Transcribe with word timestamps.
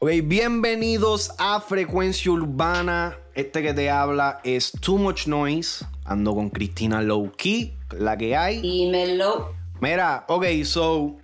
Ok, 0.00 0.10
bienvenidos 0.24 1.32
a 1.38 1.60
Frecuencia 1.60 2.32
Urbana. 2.32 3.16
Este 3.34 3.62
que 3.62 3.72
te 3.72 3.88
habla 3.88 4.40
es 4.42 4.72
Too 4.72 4.98
Much 4.98 5.28
Noise. 5.28 5.86
Ando 6.04 6.34
con 6.34 6.50
Cristina 6.50 7.00
Lowkey, 7.00 7.78
la 7.98 8.16
que 8.16 8.36
hay. 8.36 8.60
Y 8.62 8.90
Melo. 8.90 9.54
Mira, 9.80 10.24
ok, 10.28 10.44
so 10.64 11.16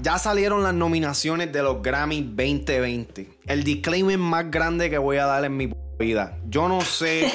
ya 0.00 0.18
salieron 0.18 0.62
las 0.62 0.74
nominaciones 0.74 1.50
de 1.50 1.62
los 1.62 1.82
Grammy 1.82 2.22
2020. 2.22 3.38
El 3.46 3.64
disclaimer 3.64 4.18
más 4.18 4.50
grande 4.50 4.90
que 4.90 4.98
voy 4.98 5.16
a 5.16 5.24
dar 5.24 5.44
en 5.46 5.56
mi 5.56 5.72
vida. 5.98 6.38
Yo 6.46 6.68
no 6.68 6.82
sé 6.82 7.32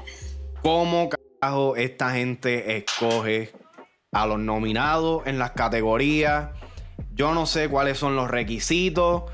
cómo 0.62 1.10
carajo 1.10 1.76
esta 1.76 2.12
gente 2.12 2.78
escoge 2.78 3.52
a 4.12 4.26
los 4.26 4.38
nominados 4.38 5.26
en 5.26 5.38
las 5.38 5.52
categorías. 5.52 6.50
Yo 7.20 7.34
no 7.34 7.44
sé 7.44 7.68
cuáles 7.68 7.98
son 7.98 8.16
los 8.16 8.30
requisitos. 8.30 9.24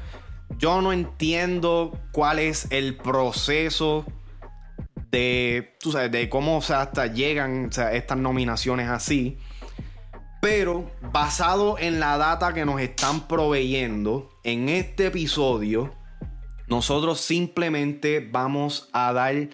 Yo 0.58 0.82
no 0.82 0.92
entiendo 0.92 1.96
cuál 2.10 2.40
es 2.40 2.66
el 2.70 2.96
proceso 2.96 4.04
de, 5.12 5.76
de 6.10 6.28
cómo 6.28 6.58
hasta 6.58 7.06
llegan 7.06 7.70
estas 7.92 8.18
nominaciones 8.18 8.88
así. 8.88 9.38
Pero 10.42 10.90
basado 11.12 11.78
en 11.78 12.00
la 12.00 12.18
data 12.18 12.52
que 12.54 12.64
nos 12.64 12.80
están 12.80 13.28
proveyendo 13.28 14.30
en 14.42 14.68
este 14.68 15.06
episodio, 15.06 15.94
nosotros 16.66 17.20
simplemente 17.20 18.18
vamos 18.18 18.88
a 18.92 19.12
dar 19.12 19.50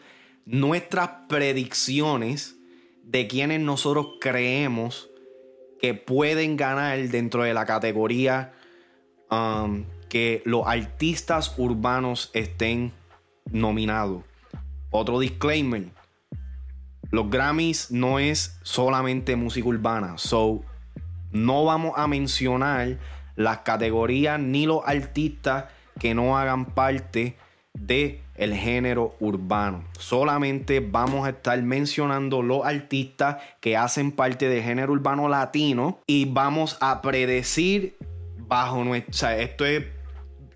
nuestras 0.47 1.11
predicciones 1.29 2.57
de 3.05 3.27
quienes 3.27 3.61
nosotros 3.61 4.15
creemos 4.23 5.11
que 5.83 5.95
pueden 5.95 6.57
ganar 6.57 6.97
dentro 7.09 7.43
de 7.43 7.53
la 7.53 7.67
categoría 7.67 8.53
um, 9.33 9.85
que 10.09 10.41
los 10.45 10.65
artistas 10.65 11.53
urbanos 11.59 12.31
estén 12.35 12.93
nominados. 13.51 14.23
Otro 14.91 15.19
disclaimer. 15.19 15.87
Los 17.11 17.29
Grammys 17.31 17.91
no 17.91 18.21
es 18.21 18.61
solamente 18.63 19.35
música 19.35 19.69
urbana. 19.69 20.19
So, 20.19 20.63
no 21.33 21.65
vamos 21.65 21.95
a 21.97 22.07
mencionar 22.07 22.99
las 23.35 23.59
categorías 23.59 24.39
ni 24.39 24.67
los 24.67 24.83
artistas 24.87 25.65
que 25.99 26.15
no 26.15 26.39
hagan 26.39 26.67
parte 26.67 27.37
de 27.75 28.23
el 28.35 28.55
género 28.55 29.15
urbano. 29.21 29.85
Solamente 29.99 30.81
vamos 30.81 31.27
a 31.27 31.31
estar 31.31 31.61
mencionando 31.63 32.43
los 32.43 32.65
artistas 32.65 33.37
que 33.61 33.77
hacen 33.77 34.13
parte 34.13 34.49
del 34.49 34.63
género 34.63 34.93
urbano 34.93 35.29
latino 35.29 36.01
y 36.07 36.27
vamos 36.27 36.77
a 36.81 37.03
predecir 37.03 37.97
bajo 38.39 38.85
nuestra, 38.85 39.37
esto 39.39 39.65
es 39.65 39.85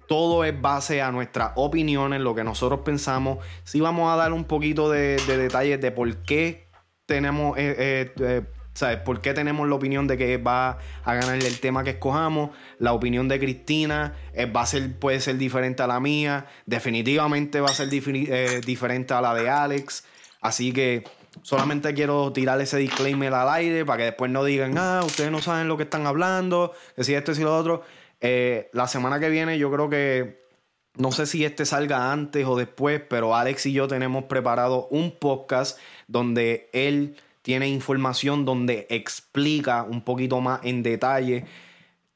todo 0.06 0.44
es 0.44 0.60
base 0.60 1.02
a 1.02 1.10
nuestras 1.10 1.52
opiniones, 1.56 2.20
lo 2.20 2.34
que 2.34 2.44
nosotros 2.44 2.80
pensamos. 2.84 3.38
Sí 3.64 3.80
vamos 3.80 4.12
a 4.12 4.16
dar 4.16 4.32
un 4.32 4.44
poquito 4.44 4.90
de, 4.90 5.16
detalles 5.26 5.80
de 5.80 5.90
por 5.90 6.16
qué 6.18 6.68
tenemos 7.06 7.58
eh, 7.58 7.74
eh, 7.78 8.12
eh, 8.20 8.42
¿Sabes? 8.76 8.98
¿Por 8.98 9.22
qué 9.22 9.32
tenemos 9.32 9.66
la 9.66 9.74
opinión 9.74 10.06
de 10.06 10.18
que 10.18 10.36
va 10.36 10.76
a 11.02 11.14
ganar 11.14 11.36
el 11.36 11.60
tema 11.60 11.82
que 11.82 11.90
escojamos? 11.90 12.50
La 12.78 12.92
opinión 12.92 13.26
de 13.26 13.38
Cristina 13.38 14.14
eh, 14.34 14.44
va 14.44 14.60
a 14.60 14.66
ser, 14.66 14.98
puede 14.98 15.18
ser 15.20 15.38
diferente 15.38 15.82
a 15.82 15.86
la 15.86 15.98
mía. 15.98 16.44
Definitivamente 16.66 17.62
va 17.62 17.70
a 17.70 17.72
ser 17.72 17.88
eh, 17.90 18.60
diferente 18.66 19.14
a 19.14 19.22
la 19.22 19.32
de 19.32 19.48
Alex. 19.48 20.04
Así 20.42 20.74
que 20.74 21.04
solamente 21.40 21.94
quiero 21.94 22.34
tirar 22.34 22.60
ese 22.60 22.76
disclaimer 22.76 23.32
al 23.32 23.48
aire 23.48 23.86
para 23.86 23.96
que 23.96 24.04
después 24.04 24.30
no 24.30 24.44
digan, 24.44 24.76
ah, 24.76 25.00
ustedes 25.06 25.30
no 25.30 25.40
saben 25.40 25.68
lo 25.68 25.78
que 25.78 25.84
están 25.84 26.06
hablando, 26.06 26.74
decir 26.98 27.16
esto 27.16 27.32
y 27.32 27.36
lo 27.36 27.56
otro. 27.56 27.82
Eh, 28.20 28.68
la 28.74 28.88
semana 28.88 29.18
que 29.18 29.30
viene 29.30 29.58
yo 29.58 29.72
creo 29.72 29.88
que 29.88 30.44
no 30.98 31.12
sé 31.12 31.24
si 31.24 31.46
este 31.46 31.64
salga 31.64 32.12
antes 32.12 32.44
o 32.44 32.56
después, 32.56 33.00
pero 33.08 33.34
Alex 33.34 33.64
y 33.64 33.72
yo 33.72 33.88
tenemos 33.88 34.24
preparado 34.24 34.86
un 34.88 35.12
podcast 35.12 35.78
donde 36.08 36.68
él 36.74 37.16
tiene 37.46 37.68
información 37.68 38.44
donde 38.44 38.88
explica 38.90 39.84
un 39.84 40.00
poquito 40.00 40.40
más 40.40 40.58
en 40.64 40.82
detalle 40.82 41.44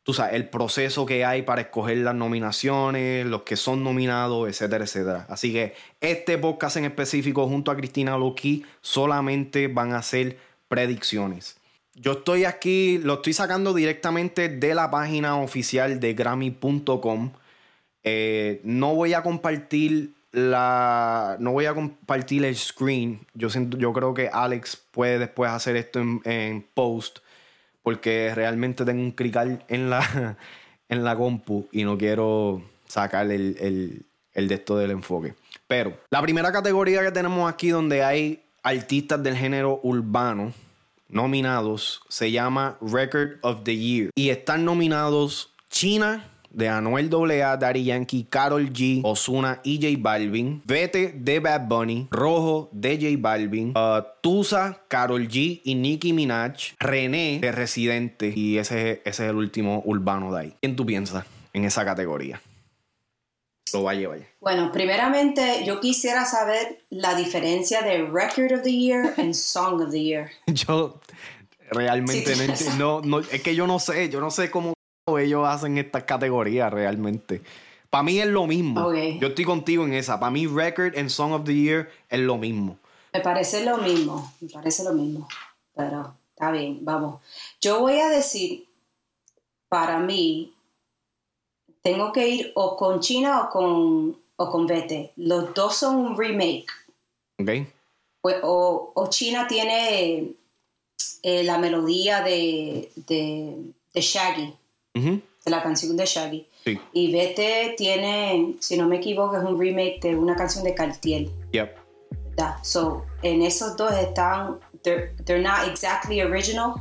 tú 0.03 0.15
sabes, 0.15 0.35
el 0.35 0.49
proceso 0.49 1.07
que 1.07 1.25
hay 1.25 1.43
para 1.43 1.61
escoger 1.61 1.99
las 1.99 2.17
nominaciones, 2.17 3.25
los 3.25 3.43
que 3.43 3.55
son 3.55 3.85
nominados, 3.85 4.49
etcétera, 4.49 4.83
etcétera. 4.83 5.27
Así 5.29 5.53
que 5.53 5.75
este 6.01 6.37
podcast 6.37 6.79
en 6.79 6.87
específico 6.87 7.47
junto 7.47 7.71
a 7.71 7.77
Cristina 7.77 8.19
Loki 8.19 8.65
solamente 8.81 9.69
van 9.69 9.93
a 9.93 10.03
ser 10.03 10.37
predicciones. 10.67 11.59
Yo 11.95 12.13
estoy 12.13 12.45
aquí, 12.45 12.99
lo 12.99 13.15
estoy 13.15 13.35
sacando 13.35 13.73
directamente 13.73 14.49
de 14.49 14.75
la 14.75 14.91
página 14.91 15.37
oficial 15.37 16.01
de 16.01 16.15
Grammy.com. 16.15 17.31
Eh, 18.03 18.61
no 18.65 18.97
voy 18.97 19.15
a 19.15 19.23
compartir 19.23 20.15
la 20.33 21.37
no 21.41 21.53
voy 21.53 21.67
a 21.67 21.75
compartir 21.75 22.45
el 22.45 22.57
screen. 22.57 23.27
Yo 23.35 23.51
siento, 23.51 23.77
yo 23.77 23.93
creo 23.93 24.15
que 24.15 24.29
Alex 24.33 24.77
puede 24.91 25.19
después 25.19 25.51
hacer 25.51 25.77
esto 25.77 26.01
en, 26.01 26.67
post. 26.75 27.19
Porque 27.83 28.33
realmente 28.35 28.85
tengo 28.85 29.03
un 29.03 29.13
crical 29.13 29.65
en 29.69 29.89
la, 29.89 30.37
en 30.89 31.05
la 31.05 31.17
compu 31.17 31.69
y 31.73 31.85
no 31.85 31.97
quiero 31.97 32.63
sacar 32.87 33.31
el, 33.31 34.05
el 34.35 34.49
de 34.49 34.55
esto 34.55 34.77
del 34.77 34.91
enfoque. 34.91 35.35
Pero 35.67 35.97
la 36.11 36.21
primera 36.21 36.53
categoría 36.53 37.03
que 37.03 37.11
tenemos 37.11 37.51
aquí 37.51 37.71
donde 37.71 38.05
hay 38.05 38.43
artistas 38.63 39.23
del 39.23 39.37
género 39.37 39.81
urbano 39.83 40.53
nominados 41.09 42.03
se 42.09 42.31
llama 42.31 42.77
Record 42.81 43.39
of 43.43 43.65
the 43.65 43.77
Year. 43.77 44.11
Y 44.15 44.31
están 44.31 44.65
nominados 44.65 45.53
China, 45.69 46.29
de 46.51 46.69
Anuel 46.69 47.11
AA, 47.13 47.57
Daddy 47.57 47.85
Yankee, 47.85 48.27
Carol 48.29 48.73
G, 48.73 49.01
Osuna 49.05 49.61
y 49.63 49.81
J 49.81 49.97
Balvin, 50.01 50.63
Vete 50.65 51.13
de 51.15 51.41
Bad 51.41 51.67
Bunny, 51.69 52.09
Rojo 52.11 52.69
de 52.73 52.97
J 52.97 53.17
Balvin, 53.19 53.71
uh, 53.77 54.03
Tusa, 54.21 54.83
Carol 54.89 55.29
G 55.29 55.61
y 55.65 55.75
Nicki 55.75 56.13
Minaj, 56.13 56.75
René 56.79 57.39
de 57.41 57.53
Residente 57.53 58.33
y 58.35 58.59
ese, 58.59 59.03
ese 59.05 59.25
es 59.25 59.31
el 59.31 59.37
último 59.37 59.83
urbano 59.85 60.33
de 60.35 60.41
ahí. 60.41 60.55
¿Quién 60.61 60.77
tú 60.77 60.85
piensas 60.85 61.25
en 61.53 61.65
esa 61.65 61.85
categoría? 61.85 62.41
Lo 63.73 63.85
va 63.85 63.93
a 63.93 63.95
llevar. 63.95 64.19
Bueno, 64.41 64.73
primeramente 64.73 65.63
yo 65.65 65.81
quisiera 65.81 66.25
saber 66.25 66.81
la 66.91 67.15
diferencia 67.15 67.83
de 67.83 68.05
Record 68.05 68.59
of 68.59 68.63
the 68.63 68.73
Year 68.73 69.15
y 69.17 69.33
Song 69.33 69.81
of 69.81 69.93
the 69.93 70.03
Year. 70.03 70.31
yo 70.47 71.01
realmente 71.71 72.35
no, 72.79 73.01
no, 73.03 73.21
es 73.21 73.43
que 73.43 73.55
yo 73.55 73.67
no 73.69 73.79
sé, 73.79 74.09
yo 74.09 74.21
no 74.21 74.31
sé 74.31 74.51
cómo 74.51 74.75
ellos 75.19 75.47
hacen 75.47 75.79
estas 75.79 76.05
categorías 76.05 76.73
realmente. 76.73 77.43
Para 77.91 78.05
mí 78.05 78.21
es 78.21 78.29
lo 78.29 78.47
mismo. 78.47 78.93
Yo 78.93 79.29
estoy 79.29 79.45
contigo 79.45 79.85
en 79.85 79.95
esa. 79.95 80.21
Para 80.21 80.31
mí, 80.31 80.47
Record 80.47 80.97
and 80.97 81.09
Song 81.09 81.33
of 81.33 81.45
the 81.45 81.55
Year 81.55 81.91
es 82.09 82.21
lo 82.21 82.39
mismo. 82.39 82.79
Me 83.13 83.21
parece 83.21 83.65
lo 83.65 83.79
mismo. 83.79 84.33
Me 84.41 84.49
parece 84.49 84.85
lo 84.85 84.93
mismo. 84.93 85.29
Pero 85.75 86.15
está 86.33 86.53
bien, 86.53 86.79
vamos. 86.83 87.21
Yo 87.61 87.81
voy 87.81 87.99
a 87.99 88.09
decir, 88.09 88.69
para 89.69 89.99
mí, 89.99 90.55
tengo 91.83 92.13
que 92.13 92.29
ir 92.29 92.53
o 92.55 92.77
con 92.77 93.01
China 93.01 93.43
o 93.43 93.51
con, 93.51 94.17
o 94.37 94.51
con 94.51 94.67
Vete. 94.69 95.13
Los 95.17 95.53
dos 95.53 95.77
son 95.77 95.97
un 95.97 96.17
remake. 96.17 96.69
Ok. 97.41 97.51
Pues, 98.21 98.37
o, 98.45 99.09
China 99.09 99.49
tiene 99.49 100.35
eh, 101.23 101.43
la 101.43 101.59
melodía 101.59 102.23
de, 102.23 102.93
de, 102.95 103.57
de 103.93 104.01
Shaggy 104.01 104.55
de 104.95 105.51
la 105.51 105.63
canción 105.63 105.97
de 105.97 106.07
Shaggy. 106.07 106.47
Y 106.93 107.13
Vete 107.13 107.75
tiene, 107.77 108.57
si 108.61 108.77
no 108.77 108.87
me 108.87 108.97
equivoco, 108.97 109.37
es 109.37 109.45
un 109.45 109.59
remake 109.59 110.01
de 110.03 110.17
una 110.17 110.37
canción 110.37 110.65
de 110.65 110.75
Cartier. 110.75 111.29
Yep. 111.53 111.81
So, 112.63 113.05
en 113.23 113.43
esos 113.43 113.77
dos 113.77 113.93
están, 113.93 114.61
they're, 114.83 115.15
they're 115.25 115.43
not 115.43 115.69
exactly 115.69 116.23
original, 116.23 116.75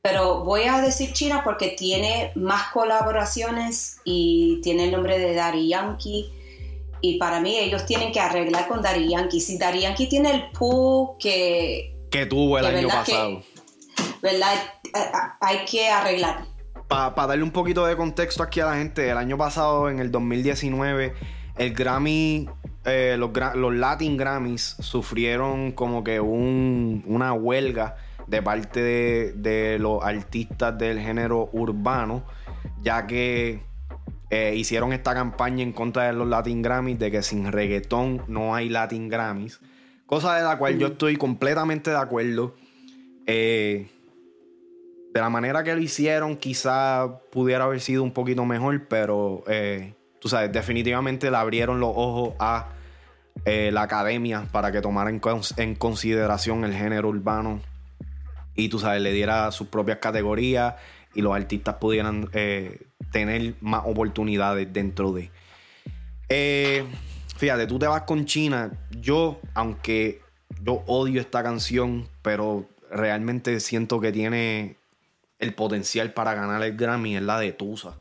pero 0.00 0.44
voy 0.44 0.62
a 0.62 0.80
decir 0.80 1.12
China 1.12 1.42
porque 1.44 1.68
tiene 1.68 2.32
más 2.34 2.72
colaboraciones 2.72 3.98
y 4.04 4.60
tiene 4.62 4.84
el 4.84 4.92
nombre 4.92 5.18
de 5.18 5.34
Daddy 5.34 5.68
Yankee. 5.68 6.32
Y 7.02 7.18
para 7.18 7.40
mí 7.40 7.58
ellos 7.58 7.84
tienen 7.84 8.12
que 8.12 8.20
arreglar 8.20 8.68
con 8.68 8.80
Daddy 8.80 9.08
Yankee. 9.08 9.40
Si 9.40 9.58
Daddy 9.58 9.80
Yankee 9.80 10.06
tiene 10.06 10.30
el 10.30 10.50
pool 10.52 11.16
que... 11.18 11.96
Que 12.10 12.26
tuvo 12.26 12.58
el 12.58 12.66
año 12.66 12.88
pasado. 12.88 13.42
¿Verdad? 14.22 14.54
Eh, 14.84 14.90
eh, 14.94 15.18
hay 15.40 15.64
que 15.64 15.88
arreglar 15.88 16.46
para 16.92 17.26
darle 17.26 17.42
un 17.42 17.50
poquito 17.50 17.86
de 17.86 17.96
contexto 17.96 18.42
aquí 18.42 18.60
a 18.60 18.66
la 18.66 18.76
gente, 18.76 19.08
el 19.08 19.16
año 19.16 19.38
pasado, 19.38 19.88
en 19.88 19.98
el 19.98 20.10
2019, 20.10 21.14
el 21.56 21.74
Grammy, 21.74 22.48
eh, 22.84 23.16
los, 23.18 23.74
Latin 23.74 24.16
Grammys 24.16 24.76
sufrieron 24.80 25.72
como 25.72 26.04
que 26.04 26.20
una 26.20 27.32
huelga 27.32 27.96
de 28.26 28.42
parte 28.42 28.82
de, 28.82 29.78
los 29.80 30.04
artistas 30.04 30.76
del 30.76 31.00
género 31.00 31.48
urbano, 31.52 32.24
ya 32.82 33.06
que 33.06 33.62
eh, 34.30 34.54
hicieron 34.56 34.92
esta 34.92 35.14
campaña 35.14 35.62
en 35.62 35.72
contra 35.72 36.04
de 36.04 36.12
los 36.12 36.28
Latin 36.28 36.60
Grammys, 36.60 36.98
de 36.98 37.10
que 37.10 37.22
sin 37.22 37.50
reggaetón 37.50 38.22
no 38.28 38.54
hay 38.54 38.68
Latin 38.68 39.08
Grammys, 39.08 39.60
cosa 40.06 40.36
de 40.36 40.44
la 40.44 40.58
cual 40.58 40.78
yo 40.78 40.88
estoy 40.88 41.16
completamente 41.16 41.90
de 41.90 41.96
acuerdo. 41.96 42.54
Eh, 43.26 43.88
de 45.12 45.20
la 45.20 45.28
manera 45.28 45.62
que 45.62 45.74
lo 45.74 45.80
hicieron, 45.80 46.36
quizá 46.36 47.20
pudiera 47.30 47.64
haber 47.64 47.80
sido 47.80 48.02
un 48.02 48.12
poquito 48.12 48.44
mejor, 48.46 48.86
pero 48.88 49.44
eh, 49.46 49.94
tú 50.20 50.28
sabes, 50.28 50.50
definitivamente 50.50 51.30
le 51.30 51.36
abrieron 51.36 51.80
los 51.80 51.90
ojos 51.94 52.34
a 52.38 52.68
eh, 53.44 53.70
la 53.72 53.82
academia 53.82 54.46
para 54.50 54.72
que 54.72 54.80
tomara 54.80 55.10
en, 55.10 55.74
consideración 55.74 56.64
el 56.64 56.72
género 56.72 57.08
urbano 57.08 57.60
y 58.54 58.68
tú 58.68 58.78
sabes, 58.78 59.02
le 59.02 59.12
diera 59.12 59.50
sus 59.52 59.66
propias 59.68 59.98
categorías 59.98 60.76
y 61.14 61.20
los 61.20 61.34
artistas 61.34 61.74
pudieran 61.74 62.30
eh, 62.32 62.80
tener 63.10 63.54
más 63.60 63.82
oportunidades 63.84 64.72
dentro 64.72 65.12
de. 65.12 65.30
fíjate, 67.36 67.66
tú 67.66 67.78
te 67.78 67.86
vas 67.86 68.02
con 68.02 68.24
China. 68.24 68.72
Yo, 68.90 69.40
aunque 69.52 70.22
yo 70.62 70.82
odio 70.86 71.20
esta 71.20 71.42
canción, 71.42 72.08
pero 72.22 72.66
realmente 72.90 73.60
siento 73.60 74.00
que 74.00 74.10
tiene 74.12 74.76
el 75.42 75.54
potencial 75.54 76.12
para 76.12 76.34
ganar 76.34 76.62
el 76.62 76.76
Grammy 76.76 77.16
es 77.16 77.22
la 77.22 77.38
de 77.38 77.52
Tusa. 77.52 77.98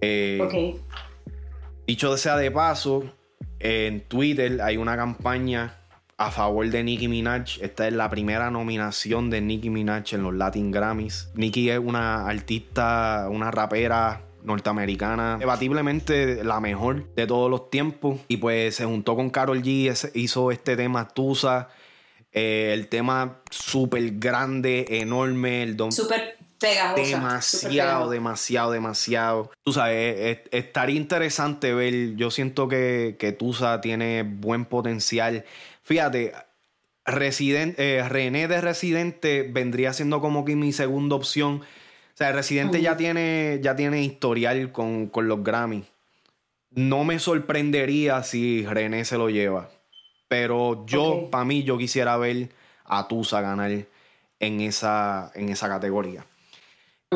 Eh, 0.00 0.80
Dicho 1.86 2.16
sea 2.16 2.36
de 2.36 2.50
paso, 2.50 3.04
en 3.60 4.00
Twitter 4.00 4.62
hay 4.62 4.78
una 4.78 4.96
campaña 4.96 5.76
a 6.16 6.30
favor 6.30 6.68
de 6.68 6.82
Nicki 6.82 7.08
Minaj. 7.08 7.60
Esta 7.60 7.86
es 7.86 7.92
la 7.92 8.08
primera 8.08 8.50
nominación 8.50 9.28
de 9.28 9.42
Nicki 9.42 9.68
Minaj 9.68 10.14
en 10.14 10.22
los 10.22 10.34
Latin 10.34 10.70
Grammys. 10.70 11.30
Nicki 11.34 11.68
es 11.68 11.78
una 11.78 12.26
artista, 12.26 13.28
una 13.30 13.50
rapera 13.50 14.22
norteamericana, 14.44 15.36
debatiblemente 15.38 16.42
la 16.42 16.58
mejor 16.60 17.14
de 17.14 17.26
todos 17.26 17.50
los 17.50 17.68
tiempos. 17.68 18.18
Y 18.28 18.38
pues 18.38 18.76
se 18.76 18.86
juntó 18.86 19.14
con 19.14 19.28
Carol 19.28 19.62
G, 19.62 20.10
hizo 20.14 20.50
este 20.50 20.74
tema 20.74 21.08
Tusa 21.08 21.68
eh, 22.32 22.70
el 22.72 22.88
tema 22.88 23.42
súper 23.50 24.18
grande, 24.18 24.86
enorme, 24.88 25.62
el 25.62 25.76
don. 25.76 25.92
Súper 25.92 26.36
pegajoso. 26.58 27.02
Demasiado, 27.02 28.10
demasiado, 28.10 28.72
demasiado. 28.72 29.50
Tú 29.64 29.72
sabes, 29.72 30.38
estaría 30.50 30.96
interesante 30.96 31.74
ver. 31.74 32.14
Yo 32.16 32.30
siento 32.30 32.68
que, 32.68 33.16
que 33.18 33.32
Tusa 33.32 33.80
tiene 33.80 34.22
buen 34.22 34.64
potencial. 34.64 35.44
Fíjate, 35.82 36.32
eh, 37.04 38.04
René 38.08 38.48
de 38.48 38.60
Residente 38.60 39.42
vendría 39.42 39.92
siendo 39.92 40.20
como 40.20 40.44
que 40.44 40.56
mi 40.56 40.72
segunda 40.72 41.16
opción. 41.16 41.62
O 41.62 42.16
sea, 42.16 42.32
Residente 42.32 42.80
ya, 42.80 42.96
tiene, 42.96 43.58
ya 43.62 43.74
tiene 43.74 44.02
historial 44.02 44.70
con, 44.72 45.08
con 45.08 45.28
los 45.28 45.42
Grammy. 45.42 45.84
No 46.70 47.04
me 47.04 47.18
sorprendería 47.18 48.22
si 48.22 48.64
René 48.64 49.04
se 49.04 49.18
lo 49.18 49.28
lleva. 49.28 49.68
Pero 50.32 50.86
yo, 50.86 51.28
para 51.30 51.44
mí, 51.44 51.62
yo 51.62 51.76
quisiera 51.76 52.16
ver 52.16 52.48
a 52.86 53.06
Tusa 53.06 53.42
ganar 53.42 53.70
en 54.40 54.60
esa, 54.62 55.30
en 55.34 55.50
esa 55.50 55.68
categoría. 55.68 56.24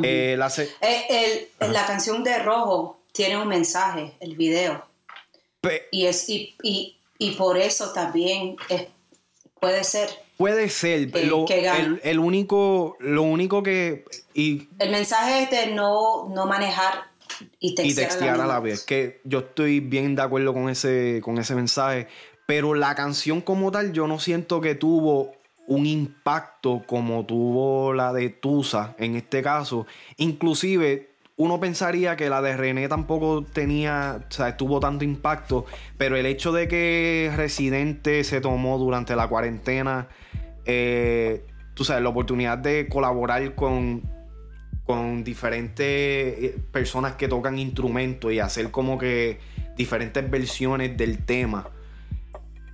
Eh, 0.02 0.36
eh, 0.82 1.48
la, 1.60 1.86
canción 1.86 2.22
de 2.22 2.38
Rojo 2.40 3.00
tiene 3.12 3.38
un 3.38 3.48
mensaje, 3.48 4.12
el 4.20 4.36
video. 4.36 4.84
y, 5.90 6.04
es, 6.04 6.26
y, 6.28 6.98
por 7.38 7.56
eso 7.56 7.94
también 7.94 8.56
puede 9.58 9.82
ser. 9.82 10.10
Puede 10.36 10.68
ser, 10.68 11.10
pero 11.10 11.46
el, 12.02 12.18
único, 12.18 12.98
lo 13.00 13.22
único 13.22 13.62
que... 13.62 14.04
Y, 14.34 14.68
el 14.78 14.90
mensaje 14.90 15.44
es 15.44 15.50
de 15.50 15.68
no, 15.68 16.28
no 16.28 16.44
manejar 16.44 17.06
y 17.60 17.74
textear, 17.74 18.38
a 18.38 18.46
la, 18.46 18.60
vez. 18.60 18.84
Que 18.84 19.22
yo 19.24 19.38
estoy 19.38 19.80
bien 19.80 20.14
de 20.14 20.20
acuerdo 20.20 20.52
con 20.52 20.68
ese, 20.68 21.22
con 21.24 21.38
ese 21.38 21.54
mensaje, 21.54 22.08
pero 22.46 22.74
la 22.74 22.94
canción 22.94 23.40
como 23.40 23.72
tal, 23.72 23.92
yo 23.92 24.06
no 24.06 24.18
siento 24.20 24.60
que 24.60 24.76
tuvo 24.76 25.32
un 25.66 25.84
impacto 25.84 26.84
como 26.86 27.26
tuvo 27.26 27.92
la 27.92 28.12
de 28.12 28.30
Tusa 28.30 28.94
en 28.98 29.16
este 29.16 29.42
caso. 29.42 29.86
Inclusive, 30.16 31.10
uno 31.36 31.58
pensaría 31.58 32.16
que 32.16 32.30
la 32.30 32.40
de 32.40 32.56
René 32.56 32.88
tampoco 32.88 33.44
tenía, 33.44 34.24
o 34.28 34.32
sea, 34.32 34.56
tuvo 34.56 34.78
tanto 34.78 35.04
impacto, 35.04 35.66
pero 35.98 36.16
el 36.16 36.24
hecho 36.24 36.52
de 36.52 36.68
que 36.68 37.32
Residente 37.36 38.22
se 38.22 38.40
tomó 38.40 38.78
durante 38.78 39.16
la 39.16 39.28
cuarentena, 39.28 40.08
eh, 40.64 41.44
tú 41.74 41.84
sabes, 41.84 42.02
la 42.02 42.08
oportunidad 42.08 42.58
de 42.58 42.88
colaborar 42.88 43.54
con, 43.56 44.02
con 44.84 45.24
diferentes 45.24 45.84
eh, 45.84 46.58
personas 46.70 47.16
que 47.16 47.26
tocan 47.26 47.58
instrumentos 47.58 48.32
y 48.32 48.38
hacer 48.38 48.70
como 48.70 48.98
que 48.98 49.40
diferentes 49.76 50.30
versiones 50.30 50.96
del 50.96 51.24
tema 51.24 51.70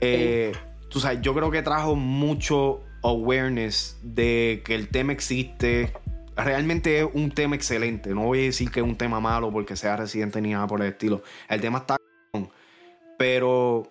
eh, 0.02 0.52
tú 0.88 1.00
sabes, 1.00 1.20
yo 1.22 1.32
creo 1.32 1.50
que 1.50 1.62
trajo 1.62 1.94
mucho 1.94 2.82
awareness 3.02 3.98
de 4.02 4.62
que 4.64 4.74
el 4.74 4.88
tema 4.88 5.12
existe. 5.12 5.92
Realmente 6.36 7.00
es 7.00 7.08
un 7.12 7.30
tema 7.30 7.54
excelente. 7.54 8.10
No 8.10 8.22
voy 8.22 8.40
a 8.40 8.42
decir 8.42 8.70
que 8.70 8.80
es 8.80 8.86
un 8.86 8.96
tema 8.96 9.20
malo 9.20 9.52
porque 9.52 9.76
sea 9.76 9.96
residente 9.96 10.40
ni 10.40 10.50
nada 10.50 10.66
por 10.66 10.80
el 10.82 10.88
estilo. 10.88 11.22
El 11.48 11.60
tema 11.60 11.78
está. 11.78 11.96
Pero. 13.18 13.84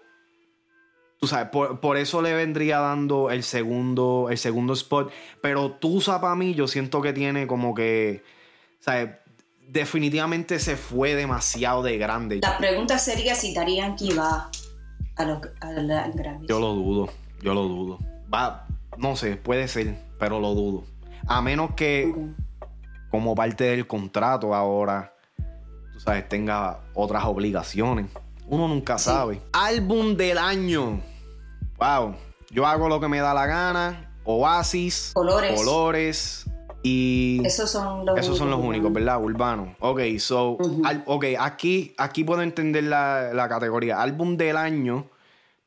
Tú 1.19 1.27
sabes, 1.27 1.49
por, 1.49 1.97
eso 1.97 2.23
le 2.23 2.33
vendría 2.33 2.79
dando 2.79 3.29
el 3.29 3.43
segundo, 3.43 4.29
el 4.31 4.39
segundo 4.39 4.73
spot. 4.73 5.11
Pero 5.39 5.73
Tusa 5.73 6.19
para 6.19 6.33
mí, 6.33 6.55
yo 6.55 6.67
siento 6.67 7.01
que 7.01 7.13
tiene 7.13 7.45
como 7.47 7.75
que. 7.75 8.23
¿Sabes? 8.79 9.11
Definitivamente 9.67 10.59
se 10.59 10.75
fue 10.75 11.15
demasiado 11.15 11.83
de 11.83 11.97
grande. 11.97 12.39
La 12.41 12.57
pregunta 12.57 12.97
sería 12.97 13.35
si 13.35 13.53
Darían 13.53 13.95
va 14.17 14.49
yo 16.47 16.59
lo 16.59 16.73
dudo, 16.73 17.09
yo 17.41 17.53
lo 17.53 17.63
dudo. 17.63 17.99
Va, 18.33 18.67
no 18.97 19.15
sé, 19.15 19.35
puede 19.35 19.67
ser, 19.67 19.97
pero 20.19 20.39
lo 20.39 20.53
dudo. 20.53 20.83
A 21.27 21.41
menos 21.41 21.71
que, 21.75 22.13
como 23.09 23.35
parte 23.35 23.65
del 23.65 23.87
contrato 23.87 24.53
ahora, 24.55 25.13
tú 25.93 25.99
sabes, 25.99 26.27
tenga 26.27 26.79
otras 26.93 27.25
obligaciones. 27.25 28.07
Uno 28.47 28.67
nunca 28.67 28.97
sabe. 28.97 29.41
Álbum 29.53 30.15
del 30.15 30.37
año. 30.37 31.01
Wow. 31.77 32.15
Yo 32.49 32.65
hago 32.65 32.89
lo 32.89 32.99
que 32.99 33.07
me 33.07 33.19
da 33.19 33.33
la 33.33 33.45
gana. 33.45 34.13
Oasis. 34.25 35.11
Colores. 35.13 35.53
Colores. 35.55 36.45
Y 36.83 37.41
esos 37.45 37.69
son 37.69 38.05
los, 38.05 38.17
esos 38.17 38.37
son 38.37 38.49
los 38.49 38.59
únicos, 38.59 38.91
¿verdad? 38.91 39.21
Urbanos. 39.23 39.69
Ok, 39.79 40.01
so, 40.17 40.57
ok, 41.05 41.25
aquí, 41.39 41.93
aquí 41.97 42.23
puedo 42.23 42.41
entender 42.41 42.85
la, 42.85 43.33
la, 43.33 43.47
categoría. 43.47 44.01
Álbum 44.01 44.35
del 44.35 44.57
año, 44.57 45.05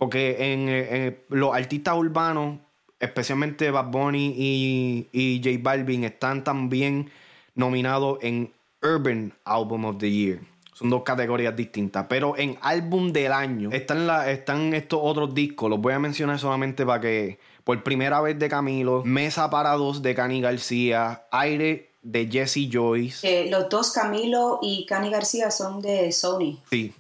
porque 0.05 0.53
en, 0.53 1.17
los 1.31 1.55
artistas 1.55 1.97
urbanos, 1.97 2.59
especialmente 3.01 3.71
Bad 3.71 3.91
Bunny 3.91 4.35
y, 4.37 5.09
y 5.13 5.41
J 5.43 5.59
Balvin, 5.63 6.05
están 6.05 6.45
también 6.45 7.11
nominados 7.55 8.19
en 8.21 8.53
Urban 8.83 9.33
Album 9.47 9.87
of 9.87 9.97
the 9.97 10.11
Year. 10.11 10.41
Son 10.75 10.91
dos 10.91 11.05
categorías 11.05 11.57
distintas. 11.57 12.05
Pero 12.07 12.37
en 12.37 12.59
álbum 12.61 13.13
del 13.13 13.33
año 13.33 13.71
están, 13.73 14.07
la, 14.07 14.31
están 14.31 14.75
estos 14.75 15.01
otros 15.03 15.35
discos. 15.35 15.71
Los 15.71 15.81
voy 15.81 15.95
a 15.95 15.99
mencionar 15.99 16.39
solamente 16.39 16.85
para 16.85 17.01
que 17.01 17.39
por 17.65 17.83
primera 17.83 18.21
vez 18.21 18.39
de 18.39 18.51
Camilo, 18.51 19.03
Mesa 19.07 19.49
para 19.49 19.73
dos 19.73 20.03
de 20.03 20.15
Cani 20.15 20.43
García, 20.43 21.25
Aire 21.31 21.93
de 22.03 22.29
Jesse 22.31 22.69
Joyce. 22.71 23.49
los 23.49 23.71
dos 23.71 23.91
Camilo 23.93 24.59
y 24.61 24.85
Cani 24.85 25.09
García 25.09 25.51
son 25.51 25.81
de 25.81 26.13
Sony. 26.13 26.61
Sí. 26.69 26.93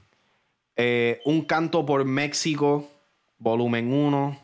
Eh, 0.76 1.20
un 1.24 1.42
canto 1.42 1.86
por 1.86 2.04
México, 2.04 2.88
volumen 3.44 3.92
1. 3.92 4.38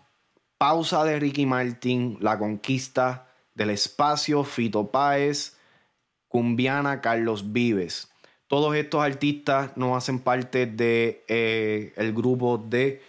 Pausa 0.59 1.05
de 1.05 1.19
Ricky 1.19 1.47
Martin, 1.47 2.19
La 2.21 2.39
Conquista 2.39 3.27
del 3.55 3.71
Espacio, 3.71 4.45
Fito 4.45 4.91
Páez, 4.91 5.57
Cumbiana, 6.29 7.01
Carlos 7.01 7.51
Vives. 7.51 8.13
Todos 8.47 8.77
estos 8.77 9.03
artistas 9.03 9.73
no 9.77 9.97
hacen 9.97 10.19
parte 10.19 10.67
de 10.67 11.25
eh, 11.29 11.95
el 11.97 12.13
grupo 12.13 12.59
de 12.59 13.03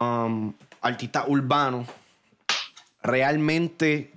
um, 0.00 0.54
artistas 0.80 1.24
urbanos 1.28 1.86
realmente 3.02 4.14